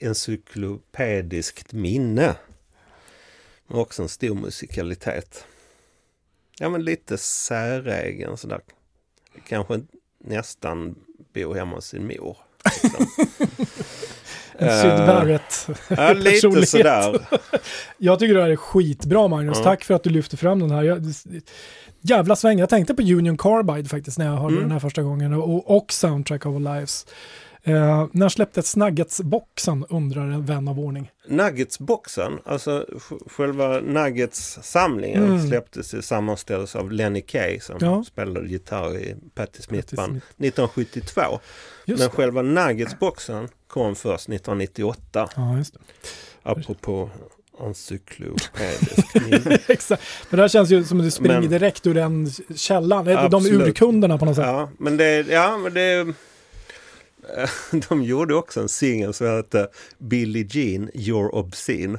[0.00, 2.36] encyklopediskt minne.
[3.66, 5.44] Men också en stor musikalitet.
[6.58, 8.60] Ja men lite säregen sådär.
[9.46, 9.80] Kanske
[10.18, 10.94] nästan
[11.32, 12.36] bo hemma hos sin mor.
[12.64, 13.06] Liksom.
[14.58, 15.68] En Eh, Syd Barrett.
[15.88, 17.18] Ja, lite sådär.
[17.98, 19.58] Jag tycker det här är skitbra Magnus.
[19.58, 19.64] Ja.
[19.64, 20.82] Tack för att du lyfter fram den här.
[20.82, 21.02] Jag,
[22.00, 22.58] jävla sväng.
[22.58, 24.62] Jag tänkte på Union Carbide faktiskt när jag hörde Mm.
[24.62, 25.32] den här första gången.
[25.32, 27.06] Och, och Soundtrack of Our Lives.
[27.62, 31.10] Eh, när släpptes Nuggets-boxen undrar en vän av ordning.
[31.28, 35.48] Nuggets-boxen, alltså sj- själva Nuggets-samlingen Mm.
[35.48, 38.04] släpptes i sammanställelse av Lenny Kay som Ja.
[38.06, 40.26] spelade gitarr i Patti Smith Patti band Smith.
[40.38, 41.20] 1972.
[41.86, 42.16] Just Men det.
[42.16, 45.28] själva Nuggets-boxen kom först 1998.
[45.36, 45.80] Ja, just det.
[46.42, 47.10] Apropå
[47.60, 49.16] encyklopedisk.
[49.70, 50.02] Exakt.
[50.30, 53.04] Men det här känns ju som att det springer Men- direkt ur den källan.
[53.04, 53.68] De Absolut.
[53.68, 54.46] urkunderna på något sätt.
[54.46, 56.06] Ja, men det, ja, men det
[57.88, 61.98] de gjorde också en singel som hette Billie Jean, You're Obscene.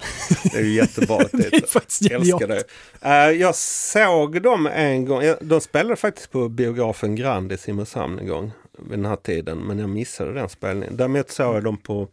[0.51, 1.69] Det är ju jättebra Det är titel.
[1.69, 2.65] faktiskt Jag älskar genialt.
[3.01, 3.10] det.
[3.10, 5.23] Eh, jag såg dem en gång.
[5.41, 8.51] De spelade faktiskt på biografen Grand i Simrishamn en gång
[8.89, 9.57] vid den här tiden.
[9.57, 10.97] Men jag missade den spelningen.
[10.97, 12.07] Däremot såg jag dem på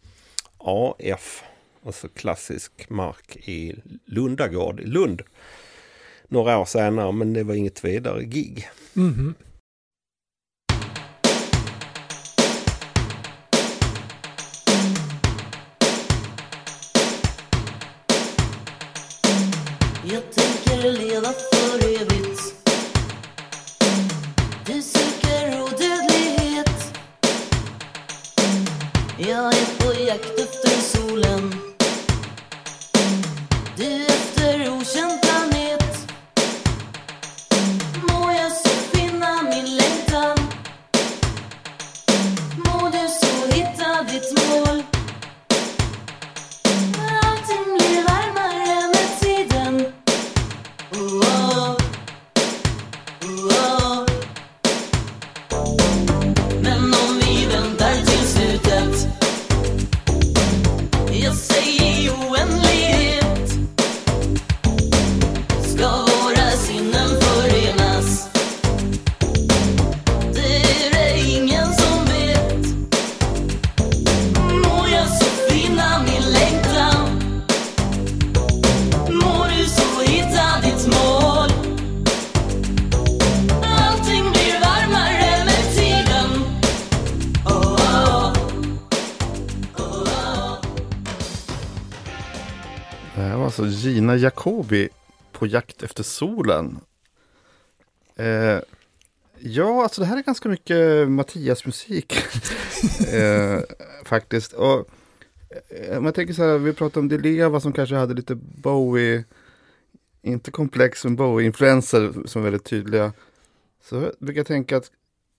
[0.59, 1.43] AF,
[1.87, 3.75] alltså klassisk mark i
[4.07, 5.23] Lundagård i Lund.
[6.29, 8.69] Några år senare, men det var inget vidare gig.
[8.97, 9.35] Mm -hmm.
[51.49, 51.86] Oh,
[95.47, 96.81] på jakt efter solen.
[98.17, 98.61] Eh,
[99.39, 102.13] ja, alltså det här är ganska mycket Mattias-musik.
[103.13, 103.61] eh,
[104.05, 104.53] faktiskt.
[104.53, 104.89] Och,
[105.69, 109.25] eh, om jag tänker så här, vi pratade om Dileva som kanske hade lite Bowie,
[110.23, 113.13] inte komplex men Bowie-influenser som är väldigt tydliga.
[113.85, 114.91] Så brukar jag tänka att,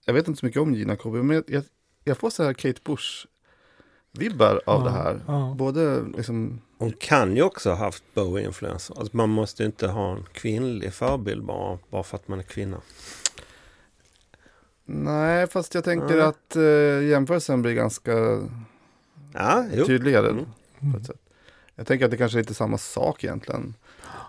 [0.06, 1.63] jag vet inte så mycket om Gina Cobby, men jag,
[2.04, 3.28] jag, får så här Kate Bush,
[4.17, 5.19] Bush-vibbar av Ja, det här.
[5.27, 5.53] ja.
[5.58, 8.99] Både liksom Hon kan ju också ha haft Bowie-influenser.
[8.99, 12.43] Alltså man måste ju inte ha en kvinnlig förebild bara, bara för att man är
[12.43, 12.82] kvinna.
[14.86, 16.21] Nej, fast jag tänker Nej.
[16.21, 18.12] att uh, jämförelsen blir ganska
[19.34, 19.86] Ja, jo.
[19.86, 20.30] tydligare.
[20.30, 20.45] Mm.
[20.93, 21.21] På ett sätt.
[21.75, 23.73] Jag tänker att det kanske är lite samma sak egentligen.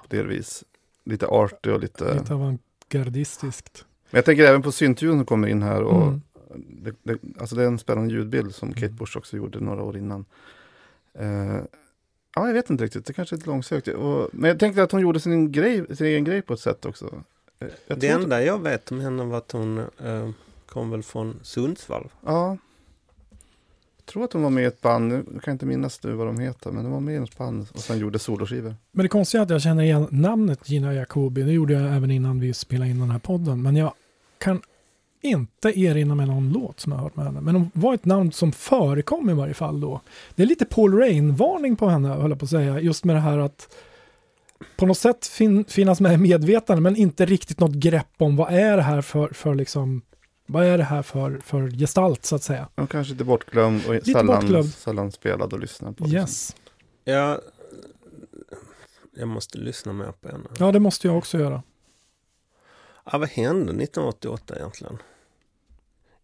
[0.08, 0.64] Delvis.
[1.04, 2.14] Lite arty och lite...
[2.14, 3.84] Lite avantgardistiskt.
[4.10, 5.82] Men jag tänker även på syntljuden som kommer in här.
[5.82, 6.22] Och Mm.
[6.56, 9.96] Det, det, alltså det är en spännande ljudbild som Kate Bush också gjorde några år
[9.96, 10.24] innan.
[11.14, 11.60] Eh,
[12.34, 13.06] ja, jag vet inte riktigt.
[13.06, 13.88] Det kanske är lite långsökt.
[13.88, 16.84] Och, men jag tänkte att hon gjorde sin, grej, sin egen grej på ett sätt
[16.86, 17.22] också.
[17.58, 20.30] Eh, Jag Det enda jag vet om henne var att hon eh,
[20.66, 22.08] kom väl från Sundsvall.
[22.24, 22.56] Ja.
[23.96, 26.12] Jag tror att hon var med i ett band, nu kan jag inte minnas nu
[26.12, 28.74] vad de heter, men de var med i något band och sen gjorde soloskivor.
[28.92, 31.42] Men det konstiga är att jag känner igen namnet Gina Jacobi.
[31.42, 33.62] Det gjorde jag även innan vi spelade in den här podden.
[33.62, 33.92] Men jag
[34.38, 34.60] kan
[35.22, 37.40] inte erinra mig någon låt som jag har hört med henne.
[37.40, 40.00] Men hon var ett namn som förekom i varje fall då.
[40.34, 42.80] Det är lite Paul Rain-varning på henne, höll jag på att säga.
[42.80, 43.76] Just med det här att
[44.76, 48.52] på något sätt fin- finnas med i medvetande, men inte riktigt något grepp om vad
[48.52, 50.02] är det här för, för liksom,
[50.46, 52.68] vad är det här för, för gestalt så att säga.
[52.74, 54.72] Och kanske lite bortglömd och Lite sällan, bortglömd.
[54.74, 56.08] sällan spelad och lyssnad på.
[56.08, 56.56] Yes.
[57.04, 57.40] Jag,
[59.16, 60.44] jag måste lyssna mer på henne.
[60.58, 61.62] Ja, det måste jag också göra.
[63.12, 64.98] Ja, vad hände 1988 egentligen?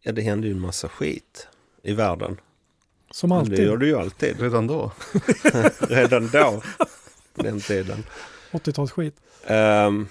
[0.00, 1.48] Ja, det hände ju en massa skit
[1.82, 2.40] i världen.
[3.10, 3.56] Som Men alltid.
[3.56, 4.40] Det gör det ju alltid.
[4.40, 4.92] Redan då?
[5.78, 6.62] Redan då,
[7.34, 8.04] den tiden.
[8.50, 9.12] 80-talsskit.
[9.86, 10.08] Um,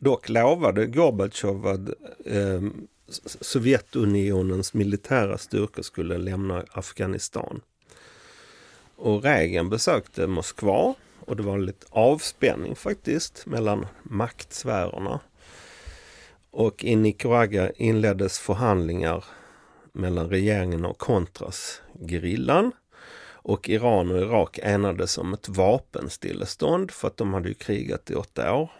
[0.00, 1.80] dock lovade Gorbatjov att
[2.26, 7.60] ehm, S- Sovjetunionens militära styrkor skulle lämna Afghanistan.
[8.96, 15.20] Och Reagan besökte Moskva och det var lite avspänning faktiskt mellan maktsfärerna.
[16.58, 19.24] Och i Nicaragua inleddes förhandlingar
[19.92, 22.72] mellan regeringen och Contras gerillan.
[23.32, 28.14] Och Iran och Irak enades om ett vapenstillestånd för att de hade ju krigat i
[28.14, 28.70] åtta år.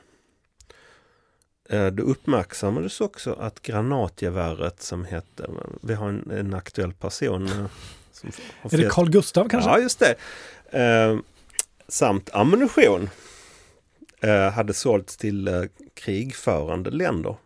[1.71, 5.51] Eh, Det uppmärksammades också att granatgeväret som hette,
[5.83, 7.47] vi har en, en aktuell person.
[7.47, 7.67] eh,
[8.13, 8.31] Som
[8.73, 9.71] Är det Carl Gustav kanske?
[9.71, 10.15] Ja, just det.
[10.81, 11.19] Eh,
[11.89, 13.11] samt ammunition
[14.21, 15.63] eh, hade sålts till eh,
[15.95, 17.37] krigförande länder.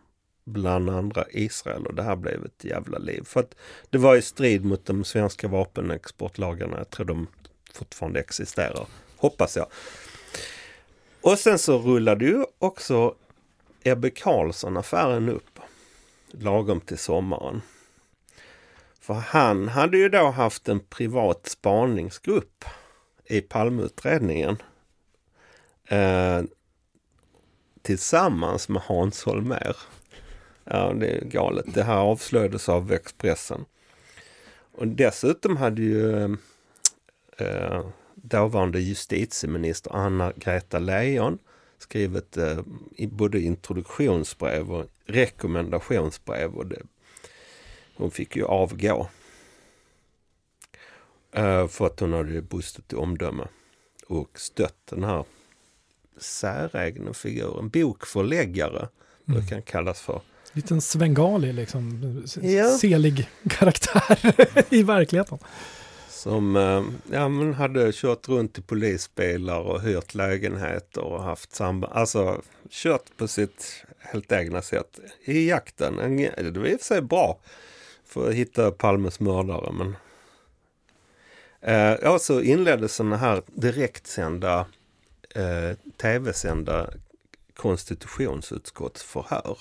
[0.43, 3.23] Bland andra Israel och det här blev ett jävla liv.
[3.25, 3.55] För att
[3.89, 6.77] det var i strid mot de svenska vapenexportlagarna.
[6.77, 7.27] Jag tror de
[7.73, 8.87] fortfarande existerar.
[9.17, 9.67] Hoppas jag.
[11.21, 13.15] Och sen så rullade ju också
[13.83, 15.59] Ebbe Carlsson-affären upp
[16.31, 17.61] lagom till sommaren.
[18.99, 22.65] För han hade ju då haft en privat spaningsgrupp
[23.25, 24.57] i Palmeutredningen.
[25.85, 26.41] Eh,
[27.81, 29.75] tillsammans med Hans Holmér.
[30.63, 31.65] Ja, det är galet.
[31.73, 33.65] Det här avslöjades av Expressen.
[34.71, 36.23] Och dessutom hade ju
[37.37, 37.85] eh,
[38.15, 41.39] dåvarande justitieminister Anna-Greta Leijon
[41.77, 42.59] skrivit eh,
[42.95, 46.53] i både introduktionsbrev och rekommendationsbrev.
[46.53, 46.81] Och det,
[47.95, 49.07] hon fick ju avgå.
[51.31, 53.47] Eh, för att hon hade brustit i omdöme
[54.07, 55.25] och stött den här
[56.17, 57.69] säregna figuren.
[57.69, 58.87] Bokförläggare
[59.25, 60.21] brukar han kallas för.
[60.53, 62.01] Liten svengali liksom.
[62.41, 62.69] Ja.
[62.69, 64.19] Selig karaktär
[64.69, 65.37] i verkligheten.
[66.09, 71.93] Som eh, ja, men hade kört runt i polisbilar och hyrt lägenheter och haft samband.
[71.93, 75.99] Alltså kört på sitt helt egna sätt i jakten.
[75.99, 77.39] En, det var i och för sig bra
[78.05, 79.71] för att hitta Palmes mördare.
[79.71, 79.95] Men
[81.61, 84.65] eh, ja, så inleddes sådana här direktsända
[85.35, 86.89] eh, tv-sända
[87.55, 89.57] konstitutionsutskottsförhör.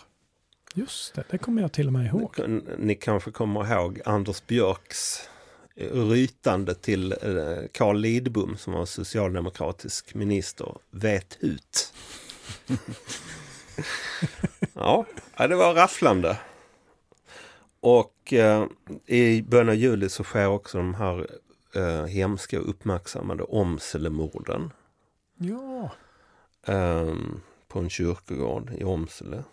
[0.75, 2.35] Just det, det kommer jag till och med ihåg.
[2.79, 5.29] Ni kanske kommer ihåg Anders Björks
[5.93, 10.77] rytande till eh, Carl Lidbom som var socialdemokratisk minister.
[10.91, 11.93] Vet hut.
[14.75, 15.07] ja,
[15.37, 16.39] det var rafflande.
[17.81, 18.67] Och eh,
[19.07, 21.27] i början av juli så sker också de här
[21.75, 24.73] eh, hemska uppmärksammade Åmselemorden.
[25.37, 25.91] Ja,
[26.67, 27.15] Eh,
[27.69, 29.45] på en kyrkogård i Åmsele.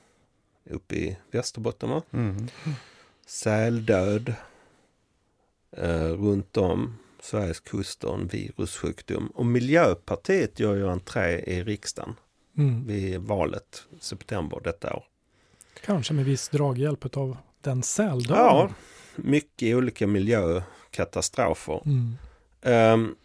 [0.70, 2.02] Uppe i Västerbotten va?
[2.14, 2.48] Mm.
[3.26, 4.34] säldöd
[5.72, 9.28] eh, runt om Sveriges kuster, en virussjukdom.
[9.28, 12.16] Och Miljöpartiet gör ju entré i riksdagen
[12.58, 12.88] mm.
[12.88, 15.04] vid valet september detta år.
[15.86, 18.38] kanske med viss draghjälp av den säldöden.
[18.38, 18.70] Ja,
[19.16, 21.82] mycket olika miljökatastrofer.
[21.86, 22.18] Mm.
[22.62, 23.16] Ehm,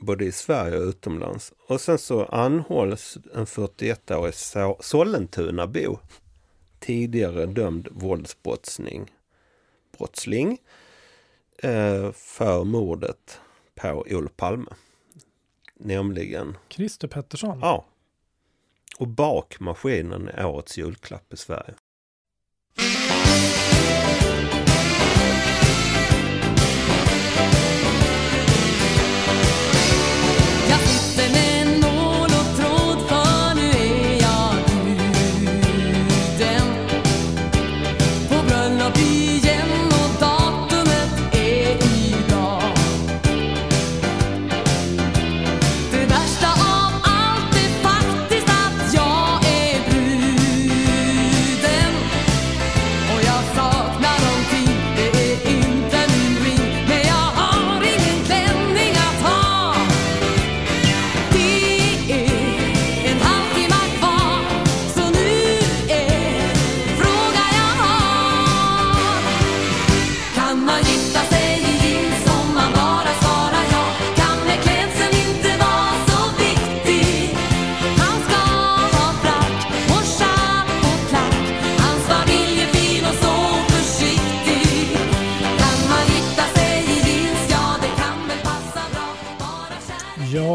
[0.00, 1.52] både i Sverige och utomlands.
[1.68, 5.98] Och sen så anhålls en 41-årig So- Sollentunabo,
[6.80, 9.10] tidigare dömd våldsbrottsling,
[9.98, 10.58] brottsling,
[11.62, 13.40] eh, för mordet
[13.74, 14.70] på Olof Palme.
[15.74, 17.58] Nämligen, Christer Pettersson.
[17.62, 17.86] ja.
[18.98, 21.74] Och bak maskinen är årets julklapp i Sverige.
[30.68, 31.49] Jag sitter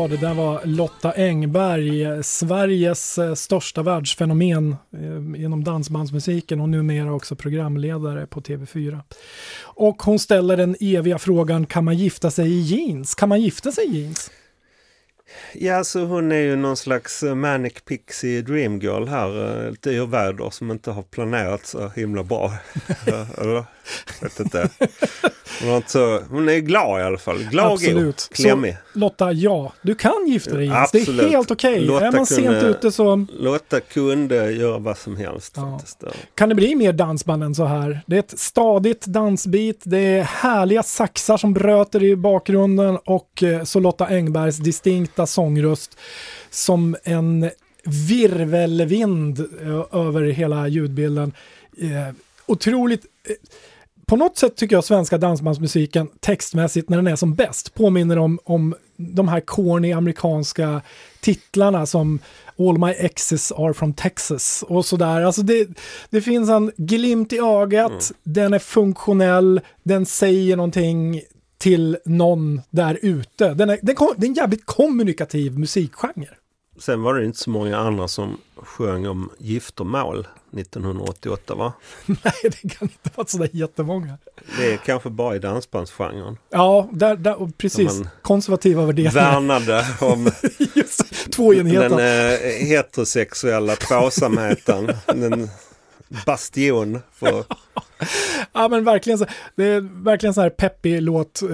[0.08, 7.14] det där var Lotta Engberg, eh, Sveriges eh, största världsfenomen eh, genom dansbandsmusiken och numera
[7.14, 9.00] också programledare på TV4.
[9.62, 13.16] Och hon ställer den eviga frågan, kan man gifta sig i jeans?
[13.16, 14.32] Kan man gifta sig i jeans?
[15.54, 19.62] Ja, så hon är ju någon slags eh, manic pixie dream girl här.
[19.66, 22.52] eh, Ett yrväder som inte har planerat så himla bra.
[23.38, 23.64] Eller?
[24.22, 24.70] Vet inte.
[25.62, 27.44] Hon, har inte så, hon är glad i alla fall.
[27.52, 27.74] Glad och.
[27.74, 28.30] Absolut.
[28.34, 28.78] Klämmig.
[28.94, 30.92] Så Lotta, ja, du kan gifta dig i jeans.
[30.92, 31.80] Det är helt okej.
[31.80, 35.80] Lotta Är man sent kunde- ute så Lotta kunde göra vad som helst Ja.
[36.36, 38.00] kan det bli mer dansband än så här.
[38.08, 43.64] Det är ett stadigt dansbeat, det är härliga saxar som bröter i bakgrunden och eh,
[43.64, 44.58] så Lotta Engbergs
[45.16, 45.98] distinkta sångröst
[46.50, 47.50] som en
[48.08, 51.34] virvelvind eh, över hela ljudbilden.
[51.78, 53.36] Eh, otroligt eh,
[54.08, 58.40] på något sätt tycker jag svenska dansbandsmusiken textmässigt när den är som bäst påminner om,
[58.44, 60.82] om de här corny amerikanska
[61.22, 62.20] titlarna som
[62.60, 65.22] All My Exes Are From Texas och sådär.
[65.22, 65.68] Alltså det,
[66.10, 71.22] det finns en glimt i ögat, den är funktionell, den säger någonting
[71.58, 73.54] till någon där ute.
[73.54, 76.30] Den är, den kom, det är en jävligt kommunikativ musikgenre.
[76.80, 80.28] Sen var det inte så många andra som sjöng om giftermål
[80.58, 81.74] 1988 va?
[82.06, 84.18] Nej, det kan inte vara sådär jättemånga.
[84.58, 86.38] Det är kanske bara i dansbandsgenren.
[86.50, 88.02] Ja, där, där, precis.
[88.22, 89.12] Konservativa värderingar.
[89.12, 90.32] Värnade om
[90.76, 91.90] Just, två enheter.
[91.90, 94.92] den eh, heterosexuella tvåsamheten.
[95.08, 95.50] en
[96.26, 97.44] bastion för...
[98.52, 99.26] Ja men verkligen så,
[99.56, 101.42] det är verkligen så här peppig låt.
[101.42, 101.50] Eh,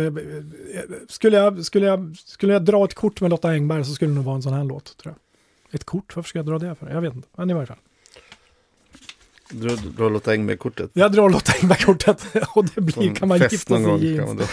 [1.10, 4.16] Skulle jag, skulle, jag, skulle jag dra ett kort med Lotta Engberg så skulle det
[4.16, 5.76] nog vara en sån här låt tror jag.
[5.76, 6.16] Ett kort?
[6.16, 6.90] Varför ska jag dra det för?
[6.90, 7.28] Jag vet inte.
[7.38, 7.78] Men i varje fall.
[9.50, 10.92] Du, du har Lotta Engberg-kortet.
[10.94, 12.26] Jag drar Lotta Engberg-kortet
[12.56, 14.42] och det blir, Som kan man gifta sig i jeans.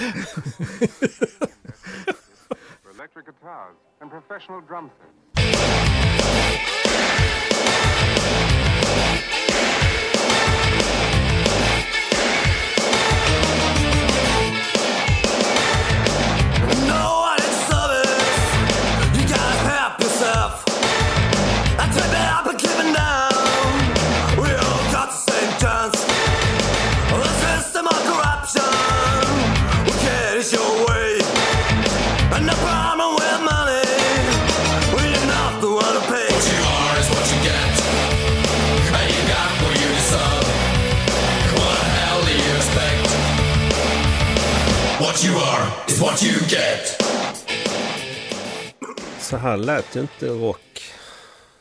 [45.99, 47.03] is what you get.
[49.20, 50.82] Så här lät ju inte rock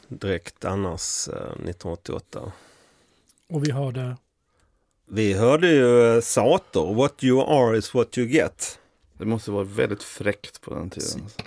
[0.08, 2.52] direkt annars eh, 1988.
[3.50, 4.18] Och vi hörde...
[5.10, 8.80] Vi hörde ju eh, Sator, What you are is what you get.
[9.18, 11.22] Det måste vara väldigt fräckt på den tiden.
[11.24, 11.42] alltså.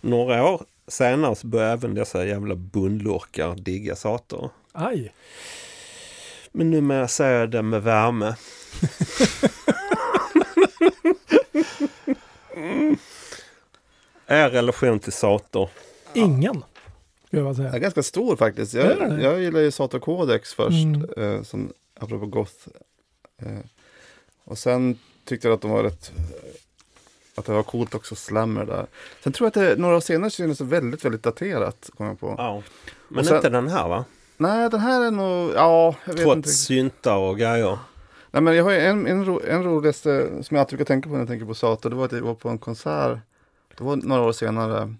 [0.00, 4.50] Några år senare så började även dessa jävla bundlurkar digga Sater.
[4.72, 5.12] Aj.
[6.52, 8.34] Men numera säger jag det med värme.
[12.56, 12.96] mm.
[14.26, 15.68] Er relation till Sater?
[16.14, 16.64] Ingen.
[17.34, 17.78] Skulle jag är säga.
[17.78, 18.74] ganska stor faktiskt.
[18.74, 19.22] Jag, det?
[19.22, 21.10] jag gillar ju Sator Codex först, Mm.
[21.16, 22.68] eh, som, apropå goth.
[23.42, 23.58] Eh,
[24.44, 26.12] och sen tyckte jag att de var rätt,
[27.34, 28.86] att det var coolt också, Slammer där.
[29.24, 32.34] Sen tror jag att det, några år senare kändes väldigt, väldigt daterat, kom jag på.
[32.38, 32.62] Ja.
[33.08, 34.04] Men sen- inte den här va?
[34.36, 36.22] Nej, den här är nog, ja, jag vet inte.
[36.22, 36.54] Trots riktigt.
[36.54, 37.78] syntar och grejer.
[38.30, 41.08] Nej, men jag har ju en, en, ro, en roligaste som jag alltid brukar tänka
[41.08, 41.90] på när jag tänker på Sator.
[41.90, 43.18] Det var att jag var på en konsert.
[43.78, 44.94] Det var några år senare.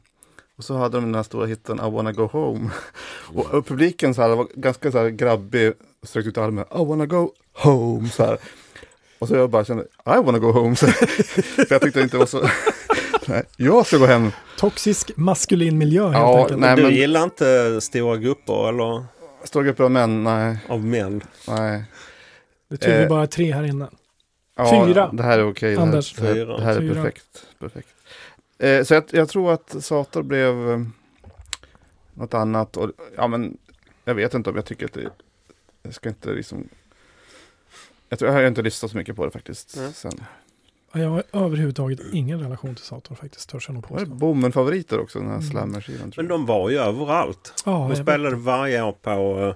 [0.58, 2.70] Och så hade de den här stora hitten I wanna go home.
[3.34, 5.72] Och, och publiken så här, var ganska så här grabbig.
[6.02, 6.64] och Sträckte ut armen.
[6.74, 8.08] I wanna go home.
[8.08, 8.38] Så här.
[9.18, 10.76] Och så jag bara kände I wanna go home.
[10.76, 12.48] Så, för jag tyckte inte det var så.
[13.26, 14.32] Nej, jag ska gå hem.
[14.58, 16.60] Toxisk maskulin miljö helt Ja, enkelt.
[16.60, 16.76] nej.
[16.76, 19.04] du men- gillar inte stora grupper eller
[19.44, 20.24] Stora grupper av män.
[20.24, 21.20] Nej, av män?
[21.48, 21.84] nej.
[22.68, 23.88] Det vi eh, bara tre här inne.
[24.56, 25.10] Ja, Fyra.
[25.12, 25.74] Det här är okej.
[25.76, 26.14] Här, Anders.
[26.14, 27.46] det här, det här är perfekt.
[27.58, 27.88] perfekt.
[28.64, 30.80] Eh, så jag, jag tror att Sator blev eh,
[32.14, 32.76] något annat.
[32.76, 33.56] Och, ja, men,
[34.04, 35.10] jag vet inte om jag tycker att det...
[35.82, 36.68] Jag ska inte liksom...
[38.08, 39.76] Jag tror jag har inte lyssnat så mycket på det faktiskt.
[39.76, 39.92] Nej.
[39.92, 40.12] Sen.
[40.92, 44.06] Ja, Jag har överhuvudtaget ingen relation till Sator faktiskt, törs jag nog påstå.
[44.06, 45.50] Bommen-favoriter också, den här Mm.
[45.50, 46.12] slammer-skivan?
[46.16, 47.62] Men de var ju överallt.
[47.66, 48.44] Ja, De spelade vet.
[48.44, 49.54] varje år på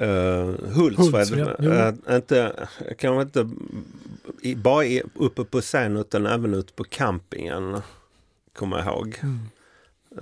[0.00, 1.60] uh, Hultsfred.
[1.64, 2.68] Uh, inte,
[2.98, 3.50] kanske inte
[4.42, 7.80] i, bara i, uppe på scen utan även ute på campingen.
[8.54, 9.20] Kommer jag ihåg.
[9.22, 9.48] Mm.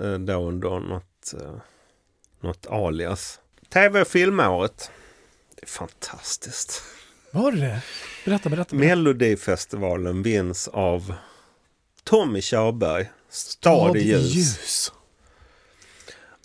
[0.01, 1.55] Uh, då under något, uh,
[2.39, 3.39] något alias.
[3.69, 4.91] Tv och filmåret.
[5.55, 6.83] Det är fantastiskt.
[7.31, 7.83] Var det det?
[8.25, 8.49] Berätta, berätta.
[8.49, 8.95] berätta.
[8.95, 11.13] Melodifestivalen vinns av
[12.03, 14.91] Tommy Körberg, Stad i ljus.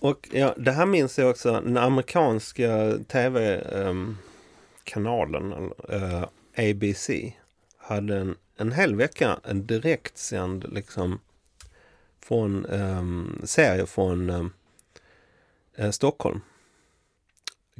[0.01, 5.53] Och ja, det här minns jag också, den amerikanska tv-kanalen
[5.89, 6.23] eh,
[6.57, 7.11] ABC
[7.79, 11.21] hade en, en hel vecka en direktsänd liksom
[12.29, 14.53] från um, serie från um,
[15.77, 16.41] eh, Stockholm.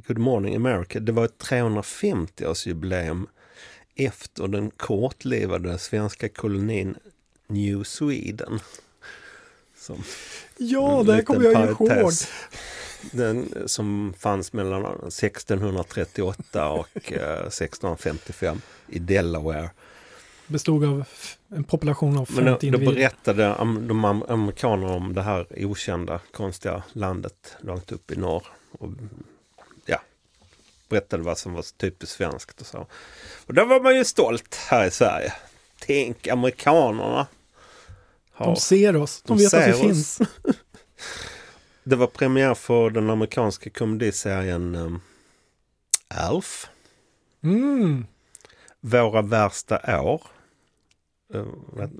[0.07, 0.99] Good Morning America.
[0.99, 3.27] Det var ett 350-årsjubileum
[3.95, 6.95] efter den kortlivade svenska kolonin
[7.47, 8.59] New Sweden.
[9.77, 10.03] Som
[10.57, 12.11] Ja, det här kommer jag ihåg.
[13.11, 19.69] Den som fanns mellan 1638 och eh, 1655 i Delaware.
[20.49, 21.03] Bestod av
[21.49, 22.93] en population av Men då, 50 då individer.
[22.93, 23.43] berättade
[23.87, 28.47] de am- amerikanerna om det här okända, konstiga landet långt upp i norr.
[28.71, 28.89] Och,
[29.85, 30.01] ja,
[30.89, 32.87] berättade vad som var typiskt svenskt och så.
[33.45, 35.33] Och då var man ju stolt här i Sverige.
[35.79, 37.27] Tänk amerikanerna.
[38.31, 40.19] har- De ser oss, de, De vet att vi finns.
[41.83, 45.01] Det var premiär för den amerikanska komediserien um,
[46.07, 46.67] Alf.
[47.43, 48.05] Mm.
[48.79, 50.21] Våra värsta år.
[51.33, 51.45] Uh,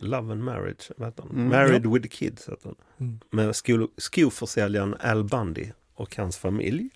[0.02, 0.92] Love and Marriage.
[0.98, 1.24] Vad heter?
[1.24, 2.74] Mm, Married with Kids heter.
[3.00, 3.20] Mm.
[3.30, 6.90] Med sko, skoförsäljaren Al Bundy och hans familj.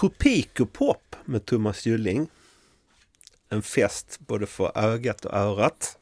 [0.00, 2.28] Tropikopop med Thomas Gylling.
[3.48, 5.98] En fest både för ögat och örat.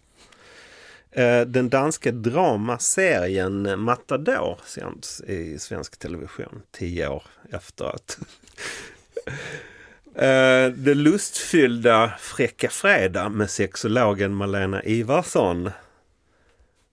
[1.11, 8.19] Eh, Den danska dramaserien Matador sänds i svensk television tio år efteråt.
[10.19, 15.71] Eh, det lustfyllda Fräcka Fredag med sexologen Malena Ivarsson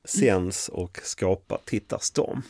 [0.06, 2.42] sänds och skapar tittarstorm.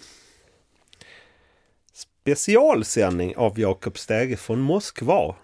[1.94, 5.36] Specialsändning av Jakob Stege från Moskva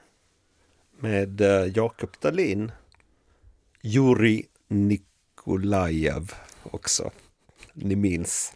[1.00, 2.72] med eh, Jakob Dalin,
[3.82, 7.12] Juri Nikolajev också.
[7.74, 8.54] Ni minns.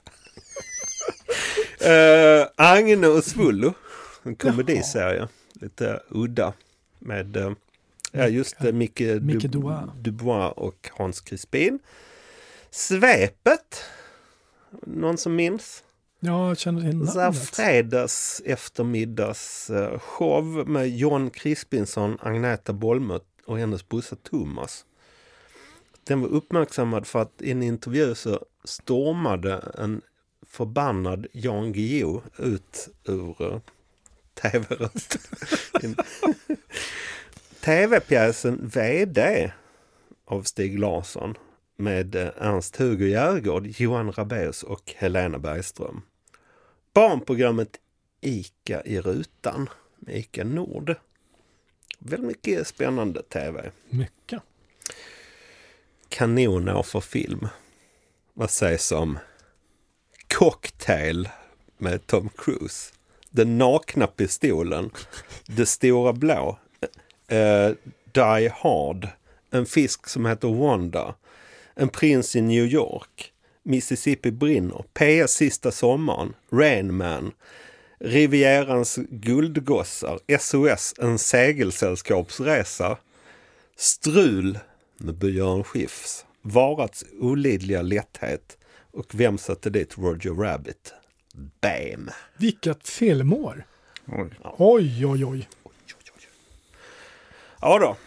[1.82, 3.74] uh, Agne och Svullo,
[4.24, 5.28] en komediserie.
[5.53, 6.53] Lite udda
[7.05, 7.51] med eh,
[8.11, 9.89] ja, just det, Micke, Micke Du- Dubois.
[10.01, 11.79] Dubois och Hans Crispin.
[12.71, 13.83] Svepet.
[14.85, 15.83] Någon som minns?
[16.19, 17.49] Ja, jag känner till namnet.
[17.49, 24.85] fredags eftermiddags eh, show med John Crispinsson, Agneta Bolmött och hennes brorsa Thomas.
[26.03, 30.01] Den var uppmärksammad för att i en intervju så stormade en
[30.47, 33.61] förbannad Jan Guillou ut ur
[34.34, 35.95] tv-rutan.
[37.61, 39.51] Tv-pjäsen VD
[40.25, 41.38] av Stig Larsson
[41.75, 46.01] med eh, Ernst-Hugo Järegård, Johan Rabaeus och Helena Bergström.
[46.93, 47.79] Barnprogrammet
[48.21, 49.69] ICA i rutan
[49.99, 50.95] med ICA Nord.
[51.99, 53.71] Väldigt mycket spännande tv.
[53.89, 54.41] Mycket.
[56.09, 57.47] Kanonår för film.
[58.34, 59.19] Vad sägs om
[60.27, 61.29] Cocktail
[61.77, 62.93] med Tom Cruise?
[63.36, 64.89] Den nakna pistolen.
[65.45, 66.57] Det stora blå.
[67.27, 67.71] eh,
[68.11, 69.07] Die Hard.
[69.51, 71.15] En fisk som heter Wanda.
[71.75, 73.34] En prins i New York.
[73.63, 74.84] Mississippi brinner.
[74.93, 76.34] PS sista sommaren.
[76.51, 77.31] Rain Man.
[77.99, 80.19] Rivierans guldgossar.
[80.39, 82.97] SOS, en segelsällskapsresa.
[83.75, 84.59] Strul
[84.97, 86.25] med Björn Skifs.
[86.41, 88.57] Varats olidliga lätthet.
[88.91, 90.93] Och vem satte dit Roger Rabbit?
[91.34, 92.09] Bam!
[92.38, 93.65] Vilket filmår!
[94.07, 94.29] Oj.
[94.43, 95.49] Oj, oj, oj.
[97.61, 97.97] Ja då.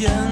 [0.00, 0.27] Känna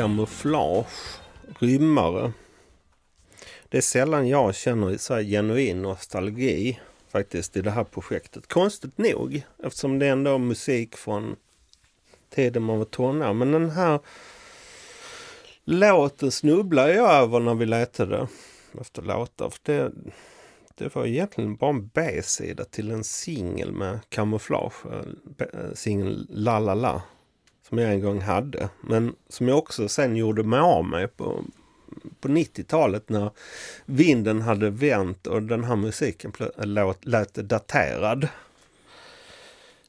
[0.00, 1.20] Kamouflage.
[1.58, 2.32] Rymmare.
[3.68, 8.48] Det är sällan jag känner så här genuin nostalgi faktiskt i det här projektet.
[8.48, 11.36] Konstigt nog, eftersom det ändå är musik från
[12.34, 13.38] tiden man var tonåring.
[13.38, 14.00] Men den här
[15.64, 18.28] låten snubblade jag över när vi letade
[18.80, 19.50] efter låtar.
[19.50, 19.92] För det,
[20.74, 24.86] det var egentligen bara en B-sida till en singel med kamouflage.
[24.86, 27.02] eh, eh Singeln La La La.
[27.70, 28.68] Som jag en gång hade.
[28.80, 31.44] Men som jag också sen gjorde mig av med på,
[32.20, 33.30] på 90-talet när
[33.84, 38.28] vinden hade vänt och den här musiken lät, lät daterad.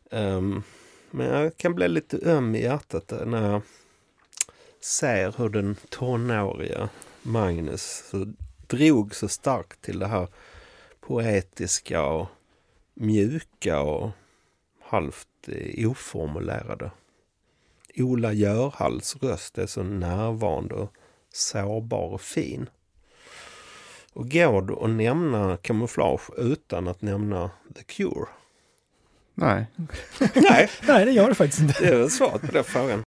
[0.10, 0.64] Um,
[1.12, 3.62] men jag kan bli lite öm i hjärtat när jag
[4.82, 6.90] ser hur den tonåriga
[7.22, 8.34] Magnus så
[8.68, 10.28] drog så starkt till det här
[11.00, 12.28] poetiska och
[12.94, 14.10] mjuka och
[14.82, 16.92] halvt eh, oformulerade.
[17.98, 20.94] Ola Görhalls röst är så närvarande och
[21.34, 22.70] sårbar och fin.
[24.14, 28.28] Och går det att nämna kamouflage utan att nämna The Cure?
[29.34, 29.66] Nej.
[30.36, 31.84] Nej, Nej, det gör det faktiskt inte.
[31.84, 33.04] det är väl svaret på den frågan.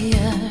[0.00, 0.49] Och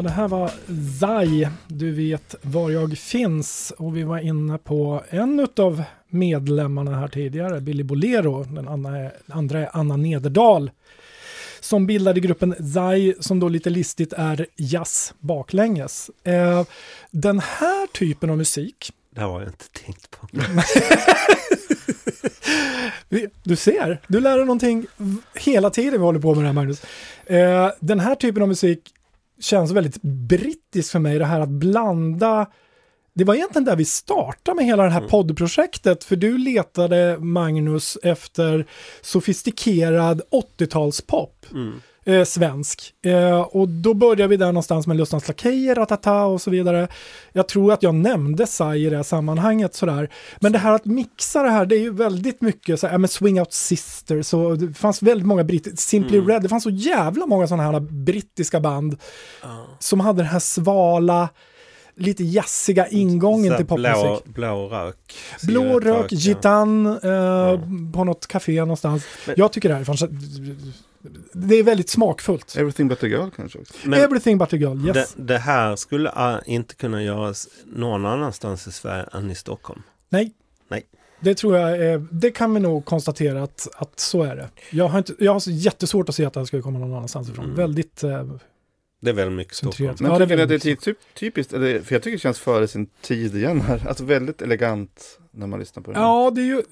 [0.00, 0.50] Ja, det här var
[1.00, 3.72] Zai, Du vet var jag finns.
[3.78, 8.44] Och vi var inne på en av medlemmarna här tidigare, Billy Bolero.
[8.44, 10.70] Den andra är, andra är Anna Nederdal.
[11.60, 16.10] Som bildade gruppen Zai, som då lite listigt är jazz baklänges.
[16.24, 16.64] Eh,
[17.10, 20.28] den här typen av musik, Det har jag inte tänkt på.
[23.42, 24.86] Du ser, du lär dig någonting
[25.34, 26.82] hela tiden vi håller på med det här Magnus.
[27.26, 28.94] Eh, den här typen av musik
[29.40, 32.46] känns väldigt brittisk för mig, det här att blanda
[33.14, 37.98] det var egentligen där vi startade med hela det här poddprojektet, för du letade Magnus
[38.02, 38.66] efter
[39.00, 40.22] sofistikerad
[40.58, 41.46] 80-talspop.
[42.10, 42.94] Eh, svensk.
[43.04, 46.88] Eh, och då började vi där någonstans med Lustans Lakejer, Ratata och så vidare.
[47.32, 50.10] Jag tror att jag nämnde Sai i det här sammanhanget sådär.
[50.40, 53.08] Men det här att mixa det här, det är ju väldigt mycket så här, men
[53.08, 57.26] Swing Out Sisters och det fanns väldigt många brittiska, Simply Red, det fanns så jävla
[57.26, 58.96] många sådana här brittiska band
[59.78, 61.28] som hade den här svala,
[62.00, 64.24] lite jazziga ingången Så till popmusik.
[64.24, 65.14] blå, blå rök.
[65.42, 66.16] Blå rök, ja.
[66.18, 67.60] gitan eh,
[67.92, 69.04] på något café någonstans.
[69.26, 70.04] Men- jag tycker det här är fanns-
[71.32, 72.56] det är väldigt smakfullt.
[72.56, 73.74] Everything but a girl kanske också.
[73.84, 75.14] Men Everything but a girl, yes.
[75.16, 79.82] det, det här skulle äh, inte kunna göras någon annanstans i Sverige än i Stockholm.
[80.08, 80.32] Nej.
[80.68, 80.82] Nej.
[81.20, 84.48] Det tror jag är, det kan vi nog konstatera att, att så är det.
[84.70, 86.92] Jag har, inte, jag har så jättesvårt att se att det här skulle komma någon
[86.94, 87.44] annanstans ifrån.
[87.44, 87.56] Mm.
[87.56, 88.24] Väldigt eh,
[89.00, 89.96] Det är väldigt mycket Centrerat.
[89.96, 90.12] Stockholm.
[90.12, 91.52] Men Ja, det är tycker ni att det är tidstypiskt?
[91.52, 93.86] Eller, för jag tycker det känns före sin tid igen här.
[93.88, 95.98] Alltså väldigt elegant när man lyssnar på det.
[95.98, 96.62] Ja, det är ju,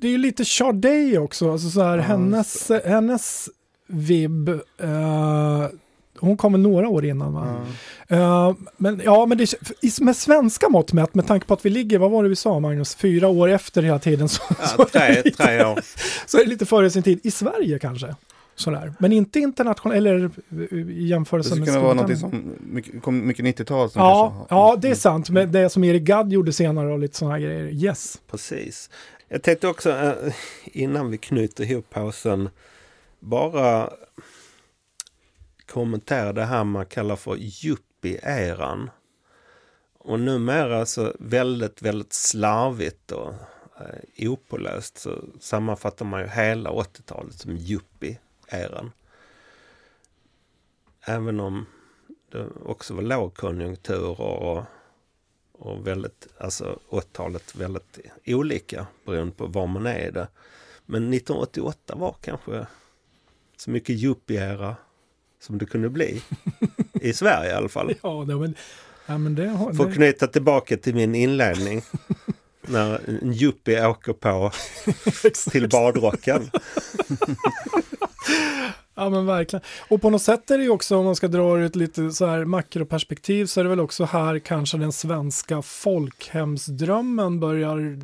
[0.00, 1.52] det är ju lite Sade också.
[1.52, 3.48] Alltså så här, Ja, hennes, hennes
[3.86, 5.66] vibb, eh,
[6.18, 7.66] hon kom väl några år innan va?
[8.08, 8.16] Ja.
[8.16, 9.54] Eh, men ja, men det,
[10.00, 12.60] med svenska mått mätt, med tanke på att vi ligger, vad var det vi sa
[12.60, 14.42] Magnus, fyra år efter hela tiden, så,
[14.76, 15.80] så, Ja, är, det lite, tre år.
[16.26, 17.20] så är det lite före sin tid.
[17.22, 18.14] I Sverige kanske.
[18.56, 18.94] Sådär.
[18.98, 20.30] Men inte internationellt, eller
[20.72, 23.90] i Det jämförelse skulle med kunna vara något som mycket, kom mycket 90-tal.
[23.90, 25.30] Som Ja, kanske ja, det är sant.
[25.30, 27.84] Men det som Erik Gadd gjorde senare och lite sådana här grejer.
[27.84, 28.20] Yes.
[28.30, 28.90] Precis.
[29.28, 30.34] Jag tänkte också eh,
[30.64, 32.48] innan vi knyter ihop pausen
[33.20, 33.90] bara
[35.72, 38.90] kommentera det här man kallar för yuppie-eran.
[39.98, 43.32] Och numera så väldigt, väldigt slarvigt och
[43.80, 47.56] eh, opåläst så sammanfattar man ju hela 80-talet som
[48.46, 48.90] yuppie-eran.
[51.04, 51.66] Även om
[52.32, 54.64] det också var lågkonjunkturer och,
[55.52, 60.28] och väldigt, alltså 80-talet väldigt olika beroende på var man är i det.
[60.86, 62.66] Men 1988 var kanske
[63.56, 64.76] så mycket yuppie-era
[65.40, 66.22] som det kunde bli.
[66.92, 67.94] I Sverige i alla fall.
[68.02, 68.54] Ja, det, men,
[69.06, 69.72] ja, men det har...
[69.72, 71.82] För att Det, knyta tillbaka till min inledning.
[72.68, 74.52] när en yuppie åker på
[75.50, 76.50] till badrocken.
[78.96, 79.62] Ja men verkligen.
[79.88, 82.26] Och på något sätt är det ju också, om man ska dra ett lite så
[82.26, 87.98] här makroperspektiv, så är det väl också här kanske den svenska folkhemsdrömmen börjar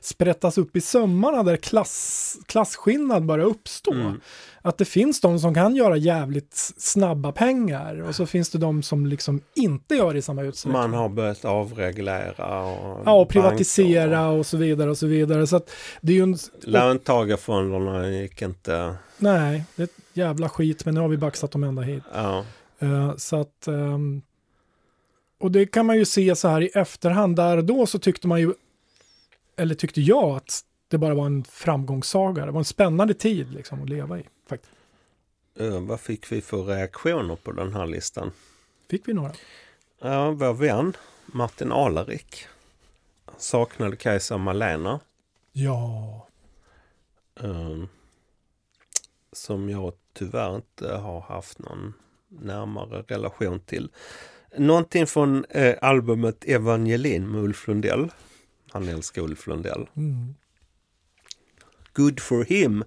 [0.00, 3.92] sprättas upp i sömmarna där klass, klasskillnad börjar uppstå.
[3.92, 4.20] Mm.
[4.64, 8.82] Att det finns de som kan göra jävligt snabba pengar och så finns det de
[8.82, 10.80] som liksom inte gör det i samma utsträckning.
[10.80, 15.46] Man har börjat avreglera och, Ja, och privatisera banker och så vidare och så vidare.
[15.46, 15.70] Så att
[16.00, 16.32] det är ju en...
[16.32, 18.94] och Löntagarfonderna gick inte...
[19.22, 22.02] Nej, det är ett jävla skit, men nu har vi baxat dem ända hit.
[22.14, 22.44] Ja,
[22.78, 24.22] Eh, så att, ehm,
[25.38, 27.36] och det kan man ju se så här i efterhand.
[27.36, 28.54] Där och då så tyckte man ju,
[29.56, 32.46] eller tyckte jag att det bara var en framgångssaga.
[32.46, 34.22] Det var en spännande tid liksom att leva i.
[34.48, 34.72] Faktiskt.
[35.58, 38.32] eh, vad fick vi för reaktioner på den här listan?
[38.90, 39.32] Fick vi några?
[40.00, 40.96] Ja, vår vän
[41.26, 42.46] Martin Alarik
[43.38, 45.00] saknade Kajsa Malena.
[45.52, 46.26] Ja,
[47.40, 47.76] eh,
[49.32, 51.94] som jag tyvärr inte har haft någon
[52.28, 53.88] närmare relation till.
[54.56, 58.08] Någonting från eh, albumet Evangelin med Ulf Lundell.
[58.70, 59.86] Han älskar Ulf Lundell.
[59.96, 60.34] mm.
[61.94, 62.84] Good for him.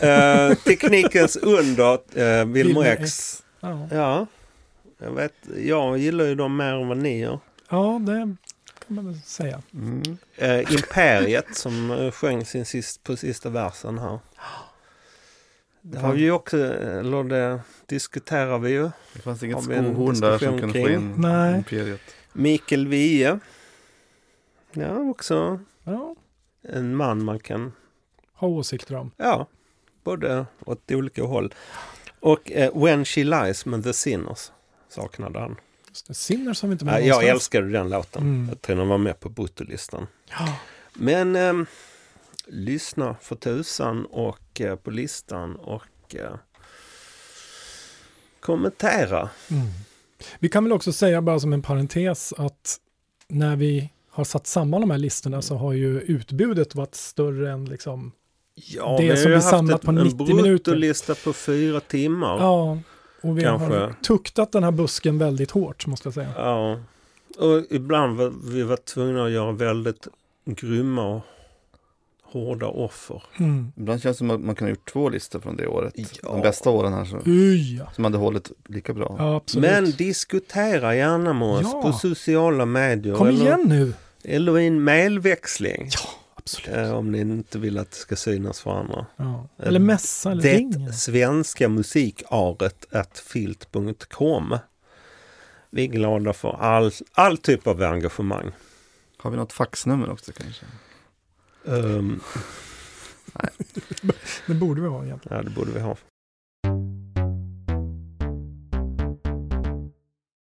[0.00, 3.42] Eh, teknikens under, eh, Wilmer Wilmer X.
[3.60, 3.88] ja.
[3.90, 4.26] Ja,
[4.98, 5.34] jag vet.
[5.56, 7.40] Jag gillar ju dem mer än vad ni gör.
[7.70, 8.36] ja det
[8.86, 9.62] kan man väl säga.
[9.74, 10.02] Mm.
[10.36, 14.18] Eh, Imperiet som eh, sjöng sin sist, på sista versen här.
[15.90, 18.90] Det har vi ju också, eller det diskuterar vi ju.
[19.12, 20.84] Det fanns inget skohorn där som kunde kring?
[20.86, 21.54] få in Nej.
[21.56, 22.00] imperiet.
[22.32, 23.38] Mikael Wiehe.
[24.72, 26.14] Ja, också Ja,
[26.68, 27.72] en man man kan,
[28.34, 29.10] ha åsikter om.
[29.16, 29.46] ja,
[30.04, 31.54] både åt olika håll.
[32.20, 34.50] Och eh, When She Lies med The Sinners
[34.88, 35.56] saknade han.
[36.10, 38.22] Sinners har vi inte med Ja, jag älskade den låten.
[38.22, 38.48] Mm.
[38.48, 40.06] Jag tror den var med på Bruttolistan.
[40.30, 40.58] Ja,
[40.94, 41.66] Men eh,
[42.50, 46.34] lyssna för tusan och eh, på listan och eh,
[48.40, 49.28] kommentera.
[49.50, 49.66] Mm.
[50.38, 52.76] Vi kan väl också säga bara som en parentes att
[53.28, 57.64] när vi har satt samman de här listorna så har ju utbudet varit större än
[57.64, 58.12] liksom,
[58.54, 60.32] Ja, Det vi har som vi haft samlat ett- på 90 minuter.
[60.38, 62.38] En bruttolista på fyra timmar.
[62.38, 62.78] ja,
[63.22, 63.94] och vi har Kanske.
[64.06, 66.32] tuktat den här busken väldigt hårt måste jag säga.
[66.36, 66.80] Ja.
[67.38, 70.08] Och ibland var vi var tvungna att göra väldigt
[70.44, 71.22] grymma och
[72.32, 73.22] hårda offer.
[73.38, 73.72] Mm.
[73.76, 75.92] Ibland känns det som att man kan ha gjort två listor från det året.
[75.96, 76.04] Ja.
[76.22, 77.08] De bästa åren här
[77.78, 77.90] ja.
[77.94, 79.16] som hade hållit lika bra.
[79.18, 79.60] ja.
[79.60, 81.82] Men diskutera gärna med oss Ja.
[81.82, 83.14] på sociala medier.
[83.14, 83.92] Kom eller, igen nu!
[84.24, 85.88] eller i en mailväxling.
[85.92, 86.76] Ja, absolut.
[86.76, 89.06] Eh, om ni inte vill att det ska synas för andra.
[89.16, 89.48] Ja.
[89.58, 90.86] Eller mässa eller ring.
[90.86, 94.58] Det svenska musikaret at filt.com.
[95.70, 98.50] Vi är glada för all, all typ av engagemang.
[99.16, 100.66] Har vi något faxnummer också kanske?
[101.68, 102.20] Um,
[104.46, 105.36] Det borde vi ha egentligen.
[105.36, 105.96] ja, det borde vi ha.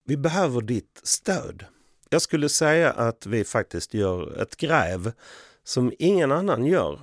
[0.06, 1.66] Vi behöver ditt stöd.
[2.10, 5.12] Jag skulle säga att vi faktiskt gör ett gräv
[5.64, 7.02] som ingen annan gör.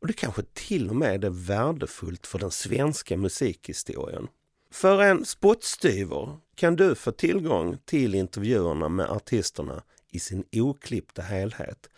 [0.00, 4.28] Och det kanske till och med är värdefullt för den svenska musikhistorien.
[4.70, 11.88] För en spottstyver kan du få tillgång till intervjuerna med artisterna i sin oklippta helhet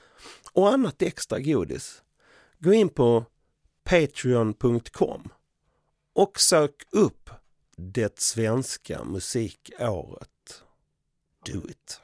[0.54, 2.02] och annat extra godis.
[2.58, 3.24] Gå in på
[3.84, 5.28] patreon.com
[6.14, 7.30] och sök upp
[7.76, 10.62] det svenska musikåret.
[11.46, 12.00] Do it!